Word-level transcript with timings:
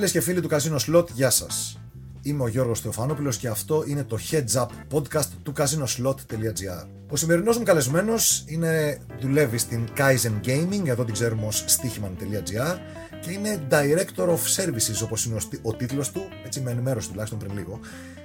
Φίλες 0.00 0.14
και 0.14 0.20
φίλοι 0.20 0.40
του 0.40 0.48
Casino 0.50 0.78
Slot, 0.86 1.10
γεια 1.10 1.30
σας. 1.30 1.78
Είμαι 2.22 2.42
ο 2.42 2.46
Γιώργος 2.46 2.80
Θεοφάνοπουλο 2.80 3.30
και 3.30 3.48
αυτό 3.48 3.84
είναι 3.86 4.04
το 4.04 4.18
Heads 4.30 4.52
Up 4.52 4.66
podcast 4.92 5.26
του 5.42 5.52
casinoslot.gr. 5.56 6.86
Ο 7.08 7.16
σημερινός 7.16 7.58
μου 7.58 7.64
καλεσμένος 7.64 8.44
είναι, 8.46 9.00
δουλεύει 9.20 9.58
στην 9.58 9.88
Kaizen 9.96 10.46
Gaming, 10.46 10.86
εδώ 10.86 11.04
την 11.04 11.14
ξέρουμε 11.14 11.46
ως 11.46 11.64
στοίχημαν.gr 11.66 12.78
και 13.20 13.30
είναι 13.30 13.66
Director 13.70 14.28
of 14.28 14.38
Services, 14.56 15.02
όπως 15.02 15.24
είναι 15.24 15.38
ο 15.62 15.74
τίτλος 15.74 16.10
του, 16.10 16.28
έτσι 16.44 16.60
με 16.60 16.70
ενημέρωση 16.70 17.08
τουλάχιστον 17.08 17.38
πριν 17.38 17.56
λίγο. 17.56 17.80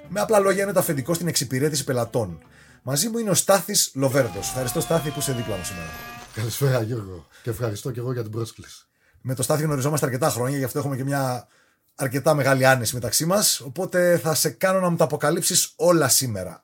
Με 0.09 0.19
απλά 0.19 0.39
λόγια 0.39 0.63
είναι 0.63 0.71
το 0.71 0.79
αφεντικό 0.79 1.13
στην 1.13 1.27
εξυπηρέτηση 1.27 1.83
πελατών. 1.83 2.39
Μαζί 2.83 3.09
μου 3.09 3.17
είναι 3.17 3.29
ο 3.29 3.33
Στάθης 3.33 3.91
Λοβέρδος. 3.93 4.47
Ευχαριστώ, 4.47 4.79
Στάθη, 4.79 5.09
που 5.09 5.19
είσαι 5.19 5.33
δίπλα 5.33 5.55
μου 5.55 5.63
σήμερα. 5.63 5.89
Καλησπέρα, 6.33 6.81
Γιώργο. 6.81 7.27
Και 7.43 7.49
ευχαριστώ 7.49 7.91
και 7.91 7.99
εγώ 7.99 8.13
για 8.13 8.21
την 8.21 8.31
πρόσκληση. 8.31 8.85
Με 9.21 9.35
το 9.35 9.43
Στάθη 9.43 9.63
γνωριζόμαστε 9.63 10.05
αρκετά 10.05 10.29
χρόνια, 10.29 10.57
γι' 10.57 10.63
αυτό 10.63 10.79
έχουμε 10.79 10.95
και 10.95 11.03
μια 11.03 11.47
αρκετά 11.95 12.33
μεγάλη 12.33 12.65
άνεση 12.65 12.93
μεταξύ 12.93 13.25
μας. 13.25 13.59
Οπότε 13.59 14.17
θα 14.17 14.33
σε 14.33 14.49
κάνω 14.49 14.79
να 14.79 14.89
μου 14.89 14.95
τα 14.97 15.03
αποκαλύψεις 15.03 15.73
όλα 15.75 16.07
σήμερα. 16.07 16.61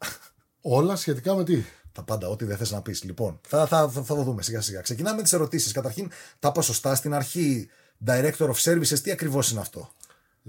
Όλα 0.62 0.95
σχετικά 0.95 1.35
με 1.35 1.44
τι; 1.44 1.63
Τα 1.91 2.04
πάντα, 2.04 2.27
ό,τι 2.27 2.45
δεν 2.45 2.57
θες 2.57 2.71
να 2.71 2.81
πεις. 2.81 3.04
Λοιπόν, 3.04 3.40
θα, 3.48 3.67
θα, 3.67 3.90
θα, 3.90 4.04
θα 4.04 4.16
το 4.16 4.23
δούμε 4.23 4.41
σιγά 4.41 4.62
σιγά. 4.62 4.81
Ξεκινάμε 4.81 5.16
με 5.16 5.23
τις 5.23 5.34
ερωτήσεις. 5.34 5.71
Καταρχήν, 5.71 6.12
τα 6.40 6.48
είπα 6.48 6.62
σωστά 6.62 6.95
στην 6.95 7.13
αρχή. 7.13 7.70
Director 8.05 8.49
of 8.49 8.55
Services, 8.63 8.99
τι 8.99 9.12
ακριβώς 9.12 9.52
είναι 9.52 9.59
αυτό; 9.59 9.90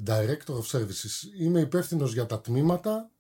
Director 0.07 0.55
of 0.55 0.79
Services. 0.79 1.41
Είμαι 1.41 1.61
υπεύθυνος 1.61 2.13
για 2.13 2.27
τα 2.27 2.41
τμήματα 2.41 3.11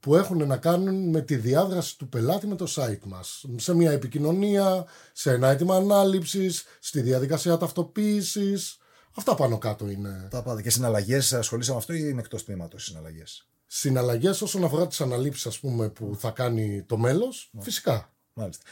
που 0.00 0.16
έχουν 0.16 0.46
να 0.46 0.56
κάνουν 0.56 1.10
με 1.10 1.20
τη 1.20 1.36
διάδραση 1.36 1.98
του 1.98 2.08
πελάτη 2.08 2.46
με 2.46 2.56
το 2.56 2.72
site 2.76 3.04
μας. 3.04 3.44
Σε 3.56 3.74
μια 3.74 3.90
επικοινωνία, 3.90 4.86
σε 5.12 5.32
ένα 5.32 5.48
έτοιμα 5.48 5.76
ανάληψης, 5.76 6.64
στη 6.80 7.00
διαδικασία 7.00 7.56
ταυτοποίησης. 7.56 8.76
Αυτά 9.14 9.34
πάνω 9.34 9.58
κάτω 9.58 9.88
είναι. 9.88 10.28
Τα 10.30 10.42
πάντα. 10.42 10.62
Και 10.62 10.70
συναλλαγές, 10.70 11.32
ασχολείσαι 11.32 11.70
με 11.70 11.76
αυτό 11.76 11.92
ή 11.92 11.98
είναι 12.10 12.20
εκτός 12.20 12.44
τμήματος 12.44 12.84
συναλλαγές; 12.84 13.48
Συναλλαγές 13.66 14.42
όσον 14.42 14.64
αφορά 14.64 14.86
τις 14.86 15.00
αναλήψεις, 15.00 15.46
ας 15.46 15.58
πούμε, 15.58 15.88
που 15.88 16.16
θα 16.18 16.30
κάνει 16.30 16.82
το 16.82 16.96
μέλος, 16.96 17.50
φυσικά. 17.60 18.12
Μάλιστα. 18.32 18.64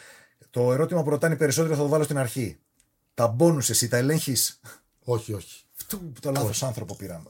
Το 0.51 0.73
ερώτημα 0.73 1.03
που 1.03 1.11
ρωτάνε 1.11 1.37
περισσότερο 1.37 1.75
θα 1.75 1.83
το 1.83 1.89
βάλω 1.89 2.05
στην 2.05 2.19
αρχή. 2.19 2.59
Τα 3.15 3.27
μπόνους 3.27 3.71
εσύ 3.71 3.89
τα 3.89 3.97
ελέγχεις; 3.97 4.61
Όχι, 5.05 5.33
όχι. 5.33 5.65
Αυτό 5.81 6.13
το 6.21 6.31
λάθος 6.31 6.63
άνθρωπο 6.63 6.95
πήραμε. 6.95 7.27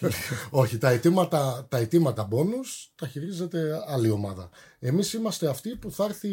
Όχι, 0.50 0.78
τα 0.78 0.88
αιτήματα, 0.88 1.66
τα 1.68 1.76
αιτήματα 1.76 2.28
bonus 2.30 2.88
τα 2.94 3.06
χειρίζεται 3.06 3.84
άλλη 3.86 4.10
ομάδα. 4.10 4.50
Εμείς 4.78 5.12
είμαστε 5.12 5.48
αυτοί 5.48 5.76
που 5.76 5.90
θα 5.90 6.04
έρθει 6.04 6.30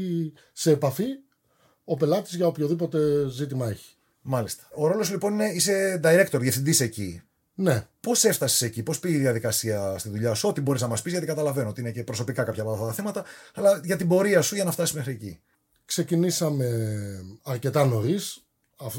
σε 0.54 0.72
επαφή 0.72 1.06
ο 1.84 1.96
πελάτης 1.98 2.36
για 2.36 2.48
οποιοδήποτε 2.48 3.30
ζήτημα 3.30 3.70
έχει. 3.70 3.96
Μάλιστα. 4.22 4.64
Ο 4.76 4.88
ρόλος 4.88 5.10
λοιπόν 5.10 5.34
είναι 5.34 5.50
είσαι 5.50 6.00
director, 6.04 6.40
διευθυντής 6.40 6.80
εκεί. 6.80 7.22
Ναι. 7.54 7.88
Πώς 8.00 8.24
έφτασες 8.24 8.62
εκεί, 8.62 8.84
πώς 8.84 9.00
πήγε 9.00 9.16
η 9.16 9.20
διαδικασία 9.20 9.98
στη 9.98 10.10
δουλειά 10.10 10.34
σου, 10.34 10.50
ό,τι 10.50 10.62
μπορείς 10.62 10.82
να 10.82 10.88
μας 10.88 11.02
πεις, 11.02 11.12
γιατί 11.12 11.28
καταλαβαίνω 11.28 11.70
ότι 11.70 11.82
είναι 11.82 11.92
και 11.92 12.04
προσωπικά 12.04 12.44
κάποια 12.44 12.62
από 12.62 12.72
αυτά 12.72 12.86
τα 12.86 12.94
θέματα, 12.94 13.26
αλλά 13.54 13.82
για 13.84 13.98
την 13.98 14.08
πορεία 14.08 14.42
σου 14.42 14.56
για 14.56 14.64
να 14.64 14.72
φτάσεις 14.72 14.96
μέχρι 14.96 15.12
εκεί. 15.12 15.42
Ξεκινήσαμε 15.86 16.68
αρκετά 17.44 17.86
νωρίς 17.86 18.46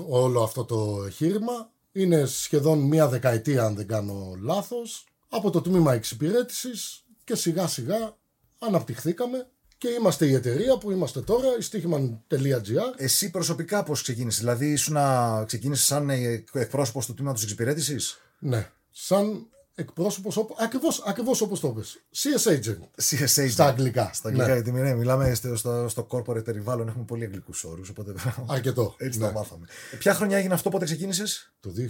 όλο 0.08 0.42
αυτό 0.42 0.64
το 0.64 1.02
εγχείρημα. 1.04 1.70
Είναι 1.92 2.24
σχεδόν 2.24 2.78
μία 2.78 3.08
δεκαετία, 3.08 3.64
αν 3.64 3.74
δεν 3.74 3.86
κάνω 3.86 4.34
λάθος, 4.42 5.06
από 5.28 5.50
το 5.50 5.60
τμήμα 5.60 5.94
εξυπηρέτησης 5.94 7.04
και 7.24 7.34
σιγά 7.34 7.66
σιγά 7.66 8.16
αναπτυχθήκαμε 8.58 9.46
και 9.82 9.88
είμαστε 9.88 10.26
η 10.26 10.34
εταιρεία 10.34 10.78
που 10.78 10.90
είμαστε 10.90 11.20
τώρα, 11.20 11.46
η 11.46 11.64
stichman.gr. 11.70 12.94
Εσύ 12.96 13.30
προσωπικά 13.30 13.82
πώς 13.82 14.02
ξεκίνησες, 14.02 14.40
δηλαδή 14.40 14.72
ήσουν 14.72 14.94
να 14.94 15.44
ξεκίνησες 15.44 15.86
σαν 15.86 16.10
εκπρόσωπος 16.52 17.06
του 17.06 17.14
τμήματος 17.14 17.42
εξυπηρέτησης; 17.42 18.20
Ναι, 18.38 18.70
σαν 18.90 19.46
εκπρόσωπος. 19.74 20.46
Ακριβώς 20.58 21.02
ακριβώς 21.06 21.40
όπως 21.40 21.60
το 21.60 21.68
είπες. 21.68 22.02
CS 22.14 22.50
agent. 22.50 22.78
CS 23.10 23.42
agent. 23.42 23.50
Στα 23.50 23.66
αγγλικά. 23.66 24.10
Στα 24.12 24.28
αγγλικά, 24.28 24.48
ναι. 24.48 24.54
γιατί 24.54 24.72
ναι, 24.72 24.94
μιλάμε 24.94 25.34
στο, 25.34 25.56
στο, 25.56 25.88
στο 25.88 26.06
corporate 26.10 26.44
περιβάλλον, 26.44 26.88
έχουμε 26.88 27.04
πολύ 27.04 27.24
αγγλικούς 27.24 27.64
όρους. 27.64 27.88
Οπότε... 27.88 28.14
Αρκετό. 28.46 28.94
Έτσι 28.98 29.18
ναι. 29.18 29.26
το 29.26 29.32
μάθαμε. 29.32 29.66
Ποια 29.98 30.14
χρονιά 30.14 30.36
έγινε 30.38 30.54
αυτό, 30.54 30.70
πότε 30.70 30.84
ξεκίνησες, 30.84 31.54
Το 31.60 31.72
2012. 31.76 31.80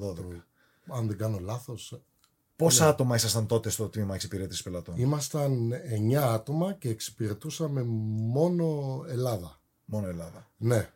12. 0.00 0.14
Το, 0.14 0.26
αν 0.88 1.06
δεν 1.06 1.16
κάνω 1.16 1.38
λάθος. 1.38 2.00
Πόσα 2.56 2.84
ναι. 2.84 2.90
άτομα 2.90 3.14
ήσασταν 3.14 3.46
τότε 3.46 3.70
στο 3.70 3.88
τμήμα 3.88 4.14
εξυπηρέτησης 4.14 4.62
πελατών, 4.62 4.94
Ήμασταν 4.98 5.72
9 6.12 6.14
άτομα 6.14 6.72
και 6.72 6.88
εξυπηρετούσαμε 6.88 7.82
μόνο 8.32 9.00
Ελλάδα. 9.08 9.60
Μόνο 9.84 10.08
Ελλάδα. 10.08 10.50
Ναι. 10.56 10.90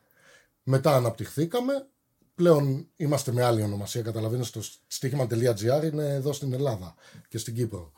Μετά 0.62 0.97
αναπτυχθήκαμε 0.97 1.87
πλέον 2.34 2.88
είμαστε 2.97 3.32
με 3.32 3.43
άλλη 3.43 3.62
ονομασία. 3.62 4.03
Καταλαβαίνετε, 4.03 4.48
το 4.53 4.60
στοίχημα.gr 4.87 5.84
είναι 5.93 6.09
εδώ 6.09 6.32
στην 6.32 6.53
Ελλάδα 6.53 6.94
και 7.28 7.38
στην 7.38 7.54
Κύπρο. 7.54 7.92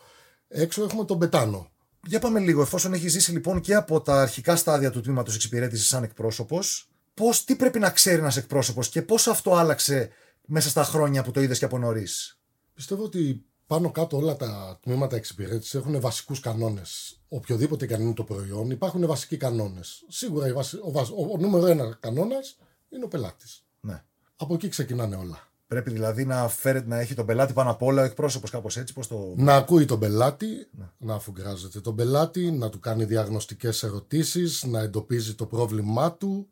Έξω 0.48 0.82
έχουμε 0.82 1.04
τον 1.04 1.18
Πετάνο. 1.18 1.70
Για 2.06 2.18
πάμε 2.18 2.40
λίγο. 2.40 2.62
Εφόσον 2.62 2.92
έχεις 2.92 3.12
ζήσει 3.12 3.32
λοιπόν 3.32 3.60
και 3.60 3.74
από 3.74 4.00
τα 4.00 4.20
αρχικά 4.20 4.56
στάδια 4.56 4.90
του 4.90 5.00
τμήματος 5.00 5.34
εξυπηρέτησης 5.34 5.86
σαν 5.86 6.02
εκπρόσωπος, 6.02 6.90
πώς, 7.14 7.44
τι 7.44 7.56
πρέπει 7.56 7.78
να 7.78 7.90
ξέρει 7.90 8.18
ένας 8.18 8.36
εκπρόσωπος 8.36 8.88
και 8.88 9.02
πώς 9.02 9.26
αυτό 9.26 9.54
άλλαξε 9.54 10.10
μέσα 10.46 10.68
στα 10.68 10.84
χρόνια 10.84 11.22
που 11.22 11.30
το 11.30 11.40
είδες 11.40 11.58
και 11.58 11.64
από 11.64 11.78
νωρίς; 11.78 12.40
Πιστεύω 12.74 13.04
ότι 13.04 13.44
πάνω 13.66 13.90
κάτω 13.90 14.16
όλα 14.16 14.36
τα 14.36 14.78
τμήματα 14.82 15.16
εξυπηρέτησης 15.16 15.74
έχουν 15.74 16.00
βασικούς 16.00 16.40
κανόνες. 16.40 17.20
Οποιοδήποτε 17.28 17.86
και 17.86 17.94
αν 17.94 18.00
είναι 18.00 18.14
το 18.14 18.24
προϊόν, 18.24 18.70
υπάρχουν 18.70 19.06
βασικοί 19.06 19.36
κανόνες. 19.36 20.04
Σίγουρα 20.08 20.54
ο, 20.84 20.98
ο, 20.98 21.32
ο 21.32 21.36
νούμερο 21.38 21.66
ένα 21.66 21.96
κανόνας 22.00 22.58
είναι 22.88 23.04
ο 23.04 23.08
πελάτης. 23.08 23.64
Ναι. 23.80 24.02
Από 24.36 24.54
εκεί 24.54 24.68
ξεκινάνε 24.68 25.16
όλα. 25.16 25.50
Πρέπει 25.66 25.90
δηλαδή 25.90 26.24
να, 26.24 26.48
φέρει, 26.48 26.86
να 26.86 27.00
έχει 27.00 27.14
τον 27.14 27.26
πελάτη 27.26 27.52
πάνω 27.52 27.70
απ' 27.70 27.82
όλα 27.82 28.02
ο 28.02 28.04
εκπρόσωπος, 28.04 28.50
κάπως 28.50 28.76
έτσι. 28.76 28.92
Πώς 28.92 29.08
το... 29.08 29.34
Να 29.36 29.56
ακούει 29.56 29.84
τον 29.84 29.98
πελάτη, 29.98 30.46
ναι. 30.70 30.90
να 30.98 31.14
αφουγκράζεται 31.14 31.80
τον 31.80 31.96
πελάτη, 31.96 32.50
να 32.50 32.68
του 32.68 32.80
κάνει 32.80 33.04
διαγνωστικές 33.04 33.82
ερωτήσεις, 33.82 34.64
να 34.64 34.80
εντοπίζει 34.80 35.34
το 35.34 35.46
πρόβλημά 35.46 36.12
του 36.12 36.48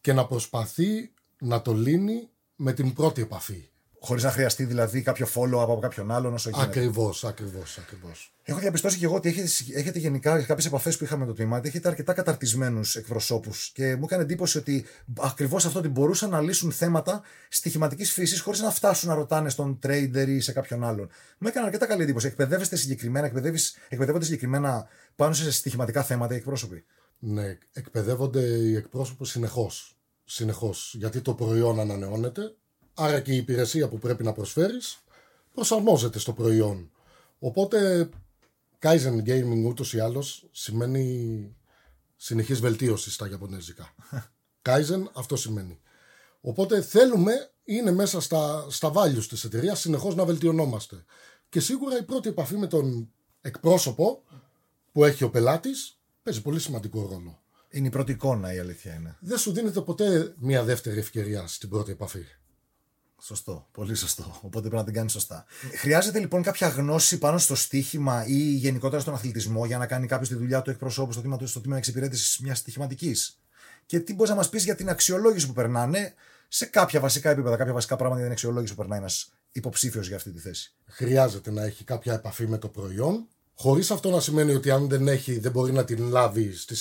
και 0.00 0.12
να 0.12 0.26
προσπαθεί 0.26 1.12
να 1.38 1.62
το 1.62 1.72
λύνει 1.72 2.28
με 2.56 2.72
την 2.72 2.92
πρώτη 2.92 3.22
επαφή. 3.22 3.70
Χωρίς 4.00 4.22
να 4.22 4.30
χρειαστεί 4.30 4.64
δηλαδή 4.64 5.02
κάποιο 5.02 5.26
follow 5.34 5.58
από 5.60 5.78
κάποιον 5.78 6.10
άλλον 6.10 6.34
όσο 6.34 6.50
γίνεται. 6.50 6.68
Ακριβώς, 6.68 7.24
ακριβώς, 7.24 7.78
ακριβώς. 7.78 8.34
Έχω 8.42 8.58
διαπιστώσει 8.58 8.98
και 8.98 9.04
εγώ 9.04 9.14
ότι 9.14 9.28
έχετε, 9.28 9.48
έχετε 9.74 9.98
γενικά 9.98 10.42
κάποιες 10.42 10.66
επαφές 10.66 10.96
που 10.96 11.04
είχαμε 11.04 11.24
με 11.24 11.30
το 11.30 11.36
τμήμα, 11.36 11.60
έχετε 11.64 11.88
αρκετά 11.88 12.12
καταρτισμένους 12.12 12.96
εκπροσώπους 12.96 13.70
και 13.74 13.96
μου 13.96 14.04
έκανε 14.04 14.22
εντύπωση 14.22 14.58
ότι 14.58 14.84
ακριβώς 15.18 15.64
αυτό 15.64 15.78
ότι 15.78 15.88
μπορούσαν 15.88 16.30
να 16.30 16.40
λύσουν 16.40 16.72
θέματα 16.72 17.22
στοιχηματικής 17.48 18.12
φύσης 18.12 18.40
χωρίς 18.40 18.60
να 18.60 18.70
φτάσουν 18.70 19.08
να 19.08 19.14
ρωτάνε 19.14 19.48
στον 19.48 19.78
trader 19.82 20.24
ή 20.28 20.40
σε 20.40 20.52
κάποιον 20.52 20.84
άλλον. 20.84 21.10
Μου 21.38 21.48
έκανε 21.48 21.66
αρκετά 21.66 21.86
καλή 21.86 22.02
εντύπωση. 22.02 22.26
Εκπαιδεύεστε 22.26 22.76
συγκεκριμένα, 22.76 23.26
εκπαιδεύονται 23.88 24.24
συγκεκριμένα 24.24 24.88
πάνω 25.16 25.34
σε 25.34 25.52
στοιχηματικά 25.52 26.02
θέματα 26.02 26.34
οι 26.34 26.36
εκπρόσωποι; 26.36 26.84
Ναι, 27.18 27.58
εκπαιδεύονται 27.72 28.40
οι 28.40 28.76
εκπρόσωποι 28.76 29.26
συνεχώς. 29.26 29.96
Συνεχώς. 30.24 30.94
Γιατί 30.98 31.20
το 31.20 31.34
προϊόν 31.34 31.80
ανανεώνεται, 31.80 32.42
άρα 32.96 33.20
και 33.20 33.32
η 33.32 33.36
υπηρεσία 33.36 33.88
που 33.88 33.98
πρέπει 33.98 34.24
να 34.24 34.32
προσφέρεις 34.32 34.98
προσαρμόζεται 35.52 36.18
στο 36.18 36.32
προϊόν. 36.32 36.90
Οπότε 37.38 38.08
Kaizen 38.80 39.22
Gaming 39.26 39.64
ούτως 39.66 39.92
ή 39.92 40.00
άλλως 40.00 40.48
σημαίνει 40.52 41.56
συνεχής 42.16 42.60
βελτίωση 42.60 43.10
στα 43.10 43.28
Ιαπωνέζικα. 43.28 43.94
Kaizen 44.68 45.02
αυτό 45.12 45.36
σημαίνει. 45.36 45.80
Οπότε 46.40 46.82
θέλουμε, 46.82 47.32
είναι 47.64 47.92
μέσα 47.92 48.20
στα, 48.20 48.66
στα 48.70 48.92
values 48.94 49.24
της 49.28 49.44
εταιρείας 49.44 49.80
συνεχώς 49.80 50.14
να 50.14 50.24
βελτιωνόμαστε. 50.24 51.04
Και 51.48 51.60
σίγουρα 51.60 51.98
η 51.98 52.02
πρώτη 52.02 52.28
επαφή 52.28 52.56
με 52.56 52.66
τον 52.66 53.12
εκπρόσωπο 53.40 54.22
που 54.92 55.04
έχει 55.04 55.24
ο 55.24 55.30
πελάτης 55.30 55.98
παίζει 56.22 56.42
πολύ 56.42 56.60
σημαντικό 56.60 57.08
ρόλο. 57.10 57.42
Είναι 57.68 57.86
η 57.86 57.90
πρώτη 57.90 58.12
εικόνα 58.12 58.54
η 58.54 58.58
αλήθεια 58.58 58.94
είναι. 58.94 59.16
Δεν 59.20 59.38
σου 59.38 59.52
δίνεται 59.52 59.80
ποτέ 59.80 60.34
μια 60.38 60.64
δεύτερη 60.64 60.98
ευκαιρία 60.98 61.46
στην 61.46 61.68
πρώτη 61.68 61.90
επαφή. 61.90 62.24
Σωστό. 63.22 63.68
Πολύ 63.72 63.94
σωστό. 63.94 64.40
Οπότε 64.42 64.60
πρέπει 64.60 64.74
να 64.76 64.84
την 64.84 64.94
κάνει 64.94 65.10
σωστά. 65.10 65.44
Χρειάζεται 65.76 66.18
λοιπόν 66.18 66.42
κάποια 66.42 66.68
γνώση 66.68 67.18
πάνω 67.18 67.38
στο 67.38 67.54
στοίχημα 67.54 68.26
ή 68.26 68.38
γενικότερα 68.38 69.00
στον 69.02 69.14
αθλητισμό 69.14 69.66
για 69.66 69.78
να 69.78 69.86
κάνει 69.86 70.06
κάποιος 70.06 70.28
τη 70.28 70.34
δουλειά 70.34 70.62
του 70.62 70.70
εκπροσώπου 70.70 71.12
στο 71.12 71.20
τμήμα, 71.20 71.38
στο 71.46 71.60
τμήμα 71.60 71.76
εξυπηρέτησης 71.76 72.38
μιας 72.38 72.58
στοιχηματικής; 72.58 73.40
Και 73.86 74.00
τι 74.00 74.14
μπορείς 74.14 74.30
να 74.30 74.36
μας 74.36 74.48
πεις 74.48 74.64
για 74.64 74.74
την 74.74 74.88
αξιολόγηση 74.88 75.46
που 75.46 75.52
περνάνε 75.52 76.14
σε 76.48 76.66
κάποια 76.66 77.00
βασικά 77.00 77.30
επίπεδα, 77.30 77.56
κάποια 77.56 77.72
βασικά 77.72 77.96
πράγματα 77.96 78.20
για 78.20 78.28
την 78.28 78.36
αξιολόγηση 78.36 78.74
που 78.74 78.80
περνάει 78.80 78.98
ένας 78.98 79.32
υποψήφιος 79.52 80.06
για 80.06 80.16
αυτή 80.16 80.30
τη 80.30 80.38
θέση; 80.38 80.74
Χρειάζεται 80.86 81.50
να 81.50 81.62
έχει 81.62 81.84
κάποια 81.84 82.14
επαφή 82.14 82.46
με 82.46 82.58
το 82.58 82.68
προϊόν. 82.68 83.28
Χωρίς 83.54 83.90
αυτό 83.90 84.10
να 84.10 84.20
σημαίνει 84.20 84.54
ότι 84.54 84.70
αν 84.70 84.88
δεν 84.88 85.08
έχει, 85.08 85.38
δεν 85.38 85.52
μπορεί 85.52 85.72
να 85.72 85.84
την 85.84 86.08
λάβει 86.08 86.56
στη, 86.56 86.74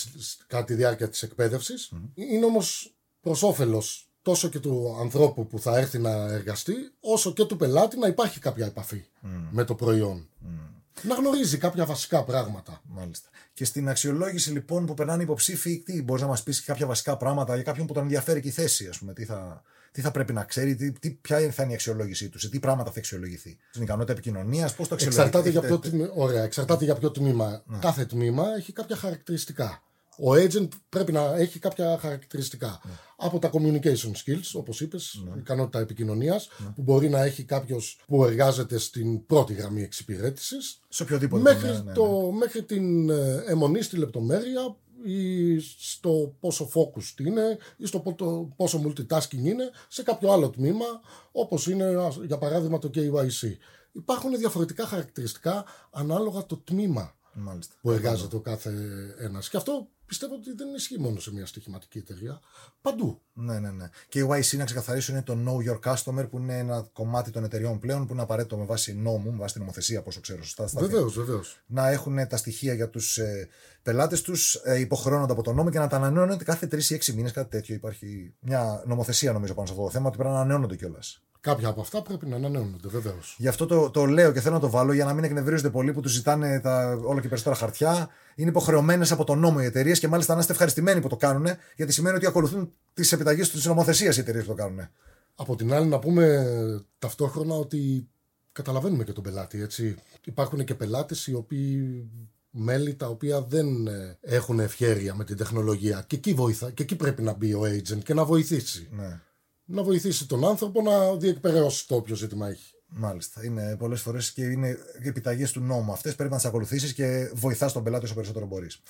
κατά 0.48 0.64
τη 0.64 0.74
διάρκεια 0.74 1.10
της 1.10 1.24
εκπαίδευσης. 1.24 1.92
Mm-hmm. 1.96 2.10
Είναι 2.16 2.46
όμως 2.46 2.96
προς 3.22 3.44
όφελος 3.44 4.05
τόσο 4.26 4.48
και 4.48 4.60
του 4.60 4.98
ανθρώπου 5.00 5.48
που 5.48 5.60
θα 5.60 5.78
έρθει 5.78 6.00
να 6.00 6.12
εργαστεί, 6.12 6.74
όσο 7.00 7.34
και 7.34 7.46
του 7.46 7.58
πελάτη 7.58 7.98
να 7.98 8.08
υπάρχει 8.08 8.40
κάποια 8.40 8.66
επαφή 8.66 9.06
με 9.52 9.64
το 9.64 9.76
προϊόν. 9.76 10.28
να 11.02 11.16
γνωρίζει 11.16 11.58
κάποια 11.58 11.86
βασικά 11.86 12.24
πράγματα. 12.24 12.82
Μάλιστα. 12.84 13.30
Και 13.54 13.66
στην 13.66 13.90
αξιολόγηση 13.90 14.52
λοιπόν 14.52 14.86
που 14.86 14.94
περνάνε 14.94 15.22
οι 15.22 15.26
υποψήφοι, 15.26 15.80
τι 15.80 16.02
μπορείς 16.04 16.22
να 16.22 16.28
μας 16.28 16.44
πεις 16.44 16.64
κάποια 16.64 16.86
βασικά 16.86 17.18
πράγματα 17.18 17.54
για 17.56 17.64
κάποιον 17.64 17.88
που 17.88 17.94
τον 17.94 18.04
ενδιαφέρει 18.04 18.42
και 18.42 18.48
η 18.48 18.52
θέση, 18.52 18.88
ας 18.88 18.98
πούμε. 18.98 19.14
Τι 19.14 19.26
θα, 19.26 19.64
τι 19.92 20.02
θα 20.02 20.12
πρέπει 20.12 20.34
να 20.34 20.44
ξέρει, 20.44 20.76
τι, 20.76 20.92
τι, 20.92 21.10
ποια 21.10 21.52
θα 21.52 21.64
είναι 21.64 21.72
η 21.72 21.76
αξιολόγησή 21.76 22.30
τους, 22.30 22.42
σε 22.42 22.50
τι 22.50 22.60
πράγματα 22.60 22.92
θα 22.92 23.00
αξιολογηθεί. 23.00 23.58
Στην 23.70 23.84
ικανότητα 23.84 24.14
επικοινωνίας, 24.14 24.76
πώς 24.76 24.88
το 24.88 24.94
αξιολογεί. 24.94 25.22
Εξαρτάται, 25.22 25.50
για 25.50 25.62
ποιο, 25.62 25.80
τμήμα, 25.80 26.10
ωραία, 26.16 26.44
εξαρτάται 26.44 26.84
για 26.84 26.96
ποιο 26.96 27.12
τμήμα. 27.12 27.64
Ναι. 27.66 27.78
Κάθε 27.78 28.06
τμήμα 28.06 28.46
έχει 28.58 28.74
κάποια 28.74 28.96
χαρακτηριστικά. 28.96 29.84
Ο 30.18 30.32
agent 30.34 30.68
πρέπει 30.90 31.12
να 31.12 31.36
έχει 31.36 31.60
κάποια 31.60 31.98
χαρακτηριστικά. 31.98 32.82
Ναι. 32.84 32.92
Από 33.18 33.40
τα 33.40 33.50
communication 33.54 34.12
skills, 34.12 34.52
όπως 34.54 34.82
είπες, 34.82 35.24
ναι. 35.26 35.40
ικανότητα 35.40 35.80
επικοινωνίας, 35.80 36.50
ναι. 36.58 36.70
που 36.76 36.82
μπορεί 36.82 37.10
να 37.10 37.24
έχει 37.24 37.44
κάποιος 37.44 38.00
που 38.08 38.26
εργάζεται 38.26 38.78
στην 38.78 39.26
πρώτη 39.26 39.54
γραμμή 39.54 39.82
εξυπηρέτησης. 39.82 40.80
Σε 40.90 41.04
οποιοδήποτε 41.04 41.42
μέχρι, 41.42 41.70
ναι, 41.70 41.80
ναι, 41.80 41.94
το, 41.94 42.32
μέχρι 42.32 42.64
την 42.64 43.10
ε, 43.10 43.44
αιμονή 43.48 43.82
στη 43.82 43.98
λεπτομέρεια 43.98 44.76
ή 45.04 45.60
στο 45.60 46.36
πόσο 46.40 46.70
focused 46.74 47.20
είναι 47.26 47.58
ή 47.78 47.86
στο 47.86 48.04
πόσο 48.56 48.82
multitasking 48.86 49.44
είναι 49.44 49.70
σε 49.88 50.04
κάποιο 50.04 50.32
άλλο 50.32 50.50
τμήμα 50.50 50.86
όπως 51.32 51.68
είναι 51.68 52.12
για 52.26 52.38
παράδειγμα 52.38 52.80
το 52.80 52.90
KYC. 52.96 53.52
Υπάρχουν 53.92 54.38
διαφορετικά 54.38 54.86
χαρακτηριστικά 54.86 55.66
ανάλογα 55.92 56.46
το 56.46 56.58
τμήμα 56.58 57.16
Μάλιστα. 57.38 57.76
που 57.82 57.92
εργάζεται 57.92 58.36
ο 58.36 58.40
κάθε 58.40 58.72
ένας. 59.20 59.50
Και 59.50 59.58
αυτό 59.58 59.88
πιστεύω 60.06 60.34
ότι 60.34 60.54
δεν 60.54 60.74
ισχύει 60.76 61.00
μόνο 61.00 61.20
σε 61.20 61.34
μια 61.34 61.46
στοιχηματική 61.46 61.98
εταιρεία. 61.98 62.40
Παντού. 62.82 63.22
Ναι, 63.34 63.60
ναι, 63.60 63.72
ναι. 63.72 63.90
Και 64.10 64.20
η 64.20 64.28
YC, 64.30 64.58
να 64.58 64.64
ξεκαθαρίσω, 64.64 65.12
είναι 65.12 65.22
το 65.22 65.38
Know 65.46 65.70
Your 65.70 65.94
Customer, 65.94 66.30
που 66.30 66.38
είναι 66.38 66.58
ένα 66.58 66.90
κομμάτι 66.94 67.32
των 67.32 67.44
εταιριών 67.44 67.80
πλέον 67.80 68.08
που 68.08 68.14
είναι 68.14 68.22
απαραίτητο 68.22 68.58
με 68.58 68.66
βάση 68.66 68.94
νόμου, 68.94 69.32
με 69.32 69.38
βάση 69.38 69.54
την 69.54 69.62
νομοθεσία, 69.62 70.02
πόσο 70.02 70.20
ξέρω 70.20 70.44
σωστά. 70.44 70.66
Βεβαίως, 70.80 71.14
βεβαίως. 71.16 71.64
Να 71.66 71.90
έχουν 71.90 72.28
τα 72.28 72.38
στοιχεία 72.38 72.74
για 72.74 72.90
τους 72.90 73.18
ε, 73.18 73.48
πελάτες 73.84 74.22
τους, 74.22 74.56
ε, 74.56 74.80
υποχρεώνονται 74.80 75.32
από 75.32 75.42
τον 75.42 75.56
νόμο 75.56 75.70
και 75.70 75.80
να 75.80 75.88
τα 75.88 75.96
ανανεώνονται 75.96 76.44
κάθε 76.44 76.68
τρεις 76.68 76.90
ή 76.90 76.94
έξι 76.94 77.14
μήνες, 77.14 77.32
κάτι 77.32 77.50
τέτοιο. 77.50 77.76
Υπάρχει 77.76 78.34
μια 78.40 78.84
νομοθεσία 78.86 79.32
νομίζω 79.32 79.54
πάνω 79.54 79.68
σε 79.68 79.74
αυτό 79.74 79.86
το 79.86 79.92
θέμα, 79.92 80.08
ότι 80.08 80.18
πρέπει 80.18 80.34
να 80.34 80.40
ανανεώνονται 80.40 80.76
κιόλας. 80.76 81.25
Κάποια 81.46 81.68
από 81.68 81.82
αυτά 81.82 82.02
πρέπει 82.02 82.26
να 82.26 82.36
ανανεώνονται, 82.36 82.88
βεβαίως. 82.88 83.36
Γι' 83.40 83.48
αυτό 83.48 83.66
το, 83.66 83.90
το 83.90 84.06
λέω 84.06 84.32
και 84.32 84.40
θέλω 84.40 84.54
να 84.54 84.60
το 84.60 84.70
βάλω 84.70 84.94
για 84.94 85.06
να 85.06 85.14
μην 85.14 85.24
εκνευρίζονται 85.24 85.70
πολλοί 85.70 85.94
που 85.94 86.02
τους 86.02 86.12
ζητάνε 86.12 86.60
τα 86.60 87.00
όλο 87.04 87.20
και 87.20 87.28
περισσότερα 87.28 87.56
χαρτιά. 87.56 88.10
Είναι 88.36 88.50
υποχρεωμένες 88.50 89.12
από 89.12 89.24
τον 89.24 89.40
νόμο 89.40 89.58
οι 89.62 89.66
εταιρείες 89.66 90.00
και 90.00 90.08
μάλιστα 90.08 90.34
να 90.34 90.40
είστε 90.40 90.52
ευχαριστημένοι 90.52 91.02
που 91.02 91.08
το 91.08 91.16
κάνουν, 91.16 91.48
γιατί 91.76 91.92
σημαίνει 91.92 92.16
ότι 92.16 92.26
ακολουθούν 92.26 92.72
τις 92.94 93.12
επιταγές 93.12 93.50
της 93.50 93.66
νομοθεσίας 93.66 94.18
οι 94.18 94.20
εταιρείες 94.20 94.44
που 94.44 94.50
το 94.50 94.56
κάνουν. 94.56 94.88
Από 95.36 95.56
την 95.56 95.74
άλλη, 95.74 95.88
να 95.88 96.00
πούμε 96.00 96.46
ταυτόχρονα 97.00 97.56
ότι 97.56 98.08
καταλαβαίνουμε 98.52 99.04
και 99.04 99.14
τον 99.14 99.24
πελάτη. 99.24 99.62
Έτσι. 99.62 99.96
Υπάρχουν 100.26 100.64
και 100.64 100.76
πελάτες 100.76 101.28
οι 101.28 101.34
οποίοι 101.34 102.10
μέλη 102.50 102.96
τα 102.96 103.08
οποία 103.08 103.42
δεν 103.42 103.88
ε, 103.88 104.18
έχουν 104.22 104.60
ευχέρεια 104.60 105.16
με 105.16 105.24
την 105.24 105.38
τεχνολογία. 105.38 106.04
Και 106.08 106.16
εκεί, 106.16 106.34
βοηθά, 106.34 106.72
και 106.72 106.84
εκεί 106.84 106.96
πρέπει 106.96 107.22
να 107.22 107.34
μπει 107.34 107.54
ο 107.54 107.62
agent 107.62 108.04
και 108.04 108.14
να 108.14 108.26
βοηθήσει. 108.26 108.88
Ναι 108.92 109.20
να 109.66 109.84
βοηθήσει 109.84 110.28
τον 110.28 110.46
άνθρωπο 110.46 110.82
να 110.82 111.16
διεκπαιρεώσει 111.16 111.88
το 111.88 111.96
όποιο 111.96 112.16
ζήτημα 112.16 112.48
έχει. 112.48 112.74
Μάλιστα. 112.88 113.46
Είναι 113.46 113.76
πολλές 113.78 114.02
φορές 114.02 114.32
και 114.32 114.44
είναι 114.44 114.78
επιταγές 115.04 115.52
του 115.52 115.60
νόμου 115.60 115.92
αυτές. 115.92 116.16
Πρέπει 116.16 116.32
να 116.32 116.38
τις 116.38 116.46
ακολουθήσεις 116.46 116.94
και 116.94 117.32
βοηθάς 117.34 117.74
τον 117.74 117.84
πελάτη 117.84 118.06
όσο 118.06 118.14
περισσότερο 118.14 118.46
μπορείς. 118.46 118.82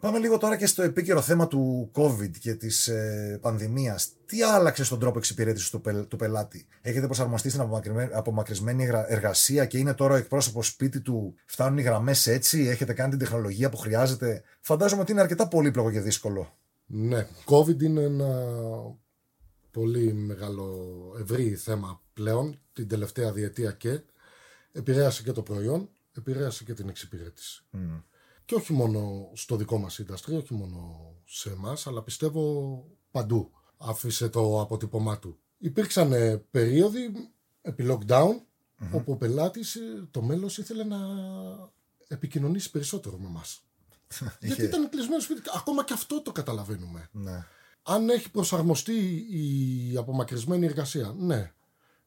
Πάμε 0.00 0.18
λίγο 0.18 0.38
τώρα 0.38 0.56
και 0.56 0.66
στο 0.66 0.82
επίκαιρο 0.82 1.20
θέμα 1.20 1.46
του 1.46 1.90
COVID 1.94 2.30
και 2.40 2.54
της 2.54 2.88
ε, 2.88 3.38
πανδημίας. 3.40 4.08
Τι 4.26 4.42
άλλαξε 4.42 4.84
στον 4.84 4.98
τρόπο 4.98 5.18
εξυπηρέτησης 5.18 5.70
του, 5.70 5.80
του 6.08 6.16
πελάτη, 6.16 6.66
Έχετε 6.82 7.06
προσαρμοστεί 7.06 7.50
στην 7.50 7.68
απομακρυσμένη 8.12 8.88
εργασία 9.06 9.64
και 9.64 9.78
είναι 9.78 9.94
τώρα 9.94 10.14
ο 10.14 10.16
εκπρόσωπος 10.16 10.66
σπίτι 10.66 11.00
του, 11.00 11.34
φτάνουν 11.46 11.78
οι 11.78 11.82
γραμμές 11.82 12.26
έτσι, 12.26 12.60
έχετε 12.60 12.92
κάνει 12.92 13.10
την 13.10 13.18
τεχνολογία 13.18 13.70
που 13.70 13.76
χρειάζεται; 13.76 14.42
Φαντάζομαι 14.60 15.02
ότι 15.02 15.12
είναι 15.12 15.20
αρκετά 15.20 15.48
πολύπλοκο 15.48 15.90
και 15.90 16.00
δύσκολο. 16.00 16.56
Ναι, 16.86 17.26
COVID 17.44 17.82
είναι 17.82 18.02
ένα 18.02 18.26
πολύ 19.72 20.12
μεγάλο 20.12 21.16
ευρύ 21.20 21.56
θέμα 21.56 22.02
πλέον 22.12 22.58
την 22.72 22.88
τελευταία 22.88 23.32
διετία 23.32 23.72
και 23.72 24.00
επηρέασε 24.72 25.22
και 25.22 25.32
το 25.32 25.42
προϊόν, 25.42 25.88
επηρέασε 26.12 26.64
και 26.64 26.74
την 26.74 26.88
εξυπηρέτηση. 26.88 27.64
Mm. 27.72 28.02
Και 28.44 28.54
όχι 28.54 28.72
μόνο 28.72 29.30
στο 29.34 29.56
δικό 29.56 29.78
μας 29.78 30.00
industry, 30.02 30.36
όχι 30.36 30.54
μόνο 30.54 31.10
σε 31.24 31.50
εμάς, 31.50 31.86
αλλά 31.86 32.02
πιστεύω 32.02 32.84
παντού 33.10 33.50
άφησε 33.76 34.28
το 34.28 34.60
αποτύπωμά 34.60 35.18
του. 35.18 35.38
Υπήρξαν 35.58 36.12
περίοδοι 36.50 37.32
επί 37.60 37.86
lockdown 37.88 38.30
mm-hmm. 38.30 38.90
όπου 38.92 39.12
ο 39.12 39.16
πελάτης, 39.16 39.78
το 40.10 40.22
μέλος 40.22 40.58
ήθελε 40.58 40.84
να 40.84 40.98
επικοινωνήσει 42.08 42.70
περισσότερο 42.70 43.18
με 43.18 43.28
μας. 43.28 43.62
Γιατί 44.40 44.62
ήταν 44.62 44.88
κλεισμένο 44.88 45.20
σπίτι. 45.20 45.40
Ακόμα 45.56 45.84
και 45.84 45.92
αυτό 45.92 46.22
το 46.22 46.32
καταλαβαίνουμε. 46.32 47.08
Ναι 47.12 47.46
αν 47.82 48.08
έχει 48.08 48.30
προσαρμοστεί 48.30 49.26
η 49.30 49.96
απομακρυσμένη 49.96 50.66
εργασία. 50.66 51.14
Ναι. 51.18 51.52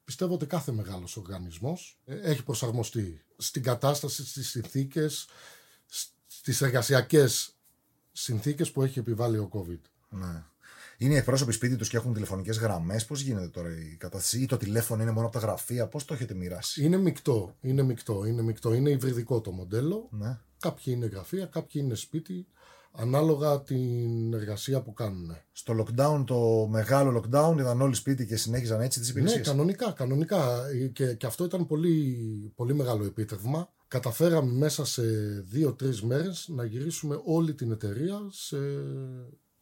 Πιστεύω 0.04 0.33
ότι 0.33 0.45
κάθε 0.45 0.72
μεγάλος 0.72 1.18
οργανισμός 1.18 2.00
ε, 2.06 2.16
έχει 2.16 2.44
προσαρμοστεί 2.44 3.24
στην 3.38 3.63
κατάσταση, 3.63 4.25
στις 4.27 4.50
συνθήκες, 4.50 5.27
στις 6.27 6.62
εργασιακές 6.62 7.56
συνθήκες 8.12 8.72
που 8.72 8.81
έχει 8.81 9.00
επιβάλει 9.00 9.38
ο 9.38 9.50
COVID. 9.54 9.81
Ναι. 10.10 10.44
Είναι 10.98 11.13
οι 11.13 11.18
εκπρόσωποι 11.18 11.51
σπίτι 11.51 11.75
τους 11.75 11.89
και 11.89 11.98
έχουν 11.98 12.13
τηλεφωνικές 12.13 12.57
γραμμές; 12.57 13.06
Πώς 13.06 13.21
γίνεται 13.21 13.48
τώρα 13.48 13.69
η 13.69 13.95
κατάσταση, 13.98 14.42
ή 14.42 14.45
το 14.45 14.57
τηλέφωνο 14.57 15.01
είναι 15.01 15.12
μόνο 15.12 15.28
από 15.28 15.39
τα 15.39 15.45
γραφεία, 15.45 15.88
πώς 15.88 16.06
το 16.06 16.13
έχετε 16.13 16.33
μοιράσει; 16.33 16.83
Είναι 16.83 16.98
μεικτό. 16.98 17.56
Είναι 17.62 17.81
μεικτό. 17.81 18.25
Είναι, 18.25 18.42
μεικτό. 18.42 18.74
είναι 18.74 18.89
υβριδικό 18.89 19.42
το 19.42 19.51
μοντέλο. 19.51 20.07
Ναι. 20.12 20.39
Κάποιοι 20.60 20.94
είναι 20.98 21.06
γραφεία, 21.06 21.45
κάποιοι 21.45 21.81
είναι 21.86 21.95
σπίτι 21.95 22.48
ανάλογα 22.97 23.62
την 23.62 24.33
εργασία 24.33 24.81
που 24.81 24.94
κάνουν. 24.94 25.38
Στο 25.51 25.74
lockdown, 25.80 26.24
το 26.25 26.68
μεγάλο 26.69 27.21
lockdown, 27.21 27.56
ήταν 27.59 27.81
όλοι 27.81 27.95
σπίτι 27.95 28.25
και 28.25 28.36
συνέχιζαν 28.36 28.81
έτσι 28.81 29.00
τις 29.00 29.09
υπηρεσίες. 29.09 29.39
Ναι, 29.39 29.45
κανονικά, 29.45 29.92
κανονικά. 29.92 30.62
Και, 30.94 31.13
και 31.13 31.25
αυτό 31.25 31.44
ήταν 31.44 31.65
πολύ, 31.65 32.18
πολύ 32.56 32.74
μεγάλο 32.74 33.03
επίτευγμα. 33.03 33.69
Καταφέραμε 33.88 34.51
μέσα 34.51 34.86
σε 34.86 35.03
δύο-τρεις 35.42 36.01
μέρες 36.01 36.47
να 36.50 36.65
γυρίσουμε 36.65 37.21
όλη 37.24 37.53
την 37.53 37.71
εταιρεία 37.71 38.19
σε 38.31 38.57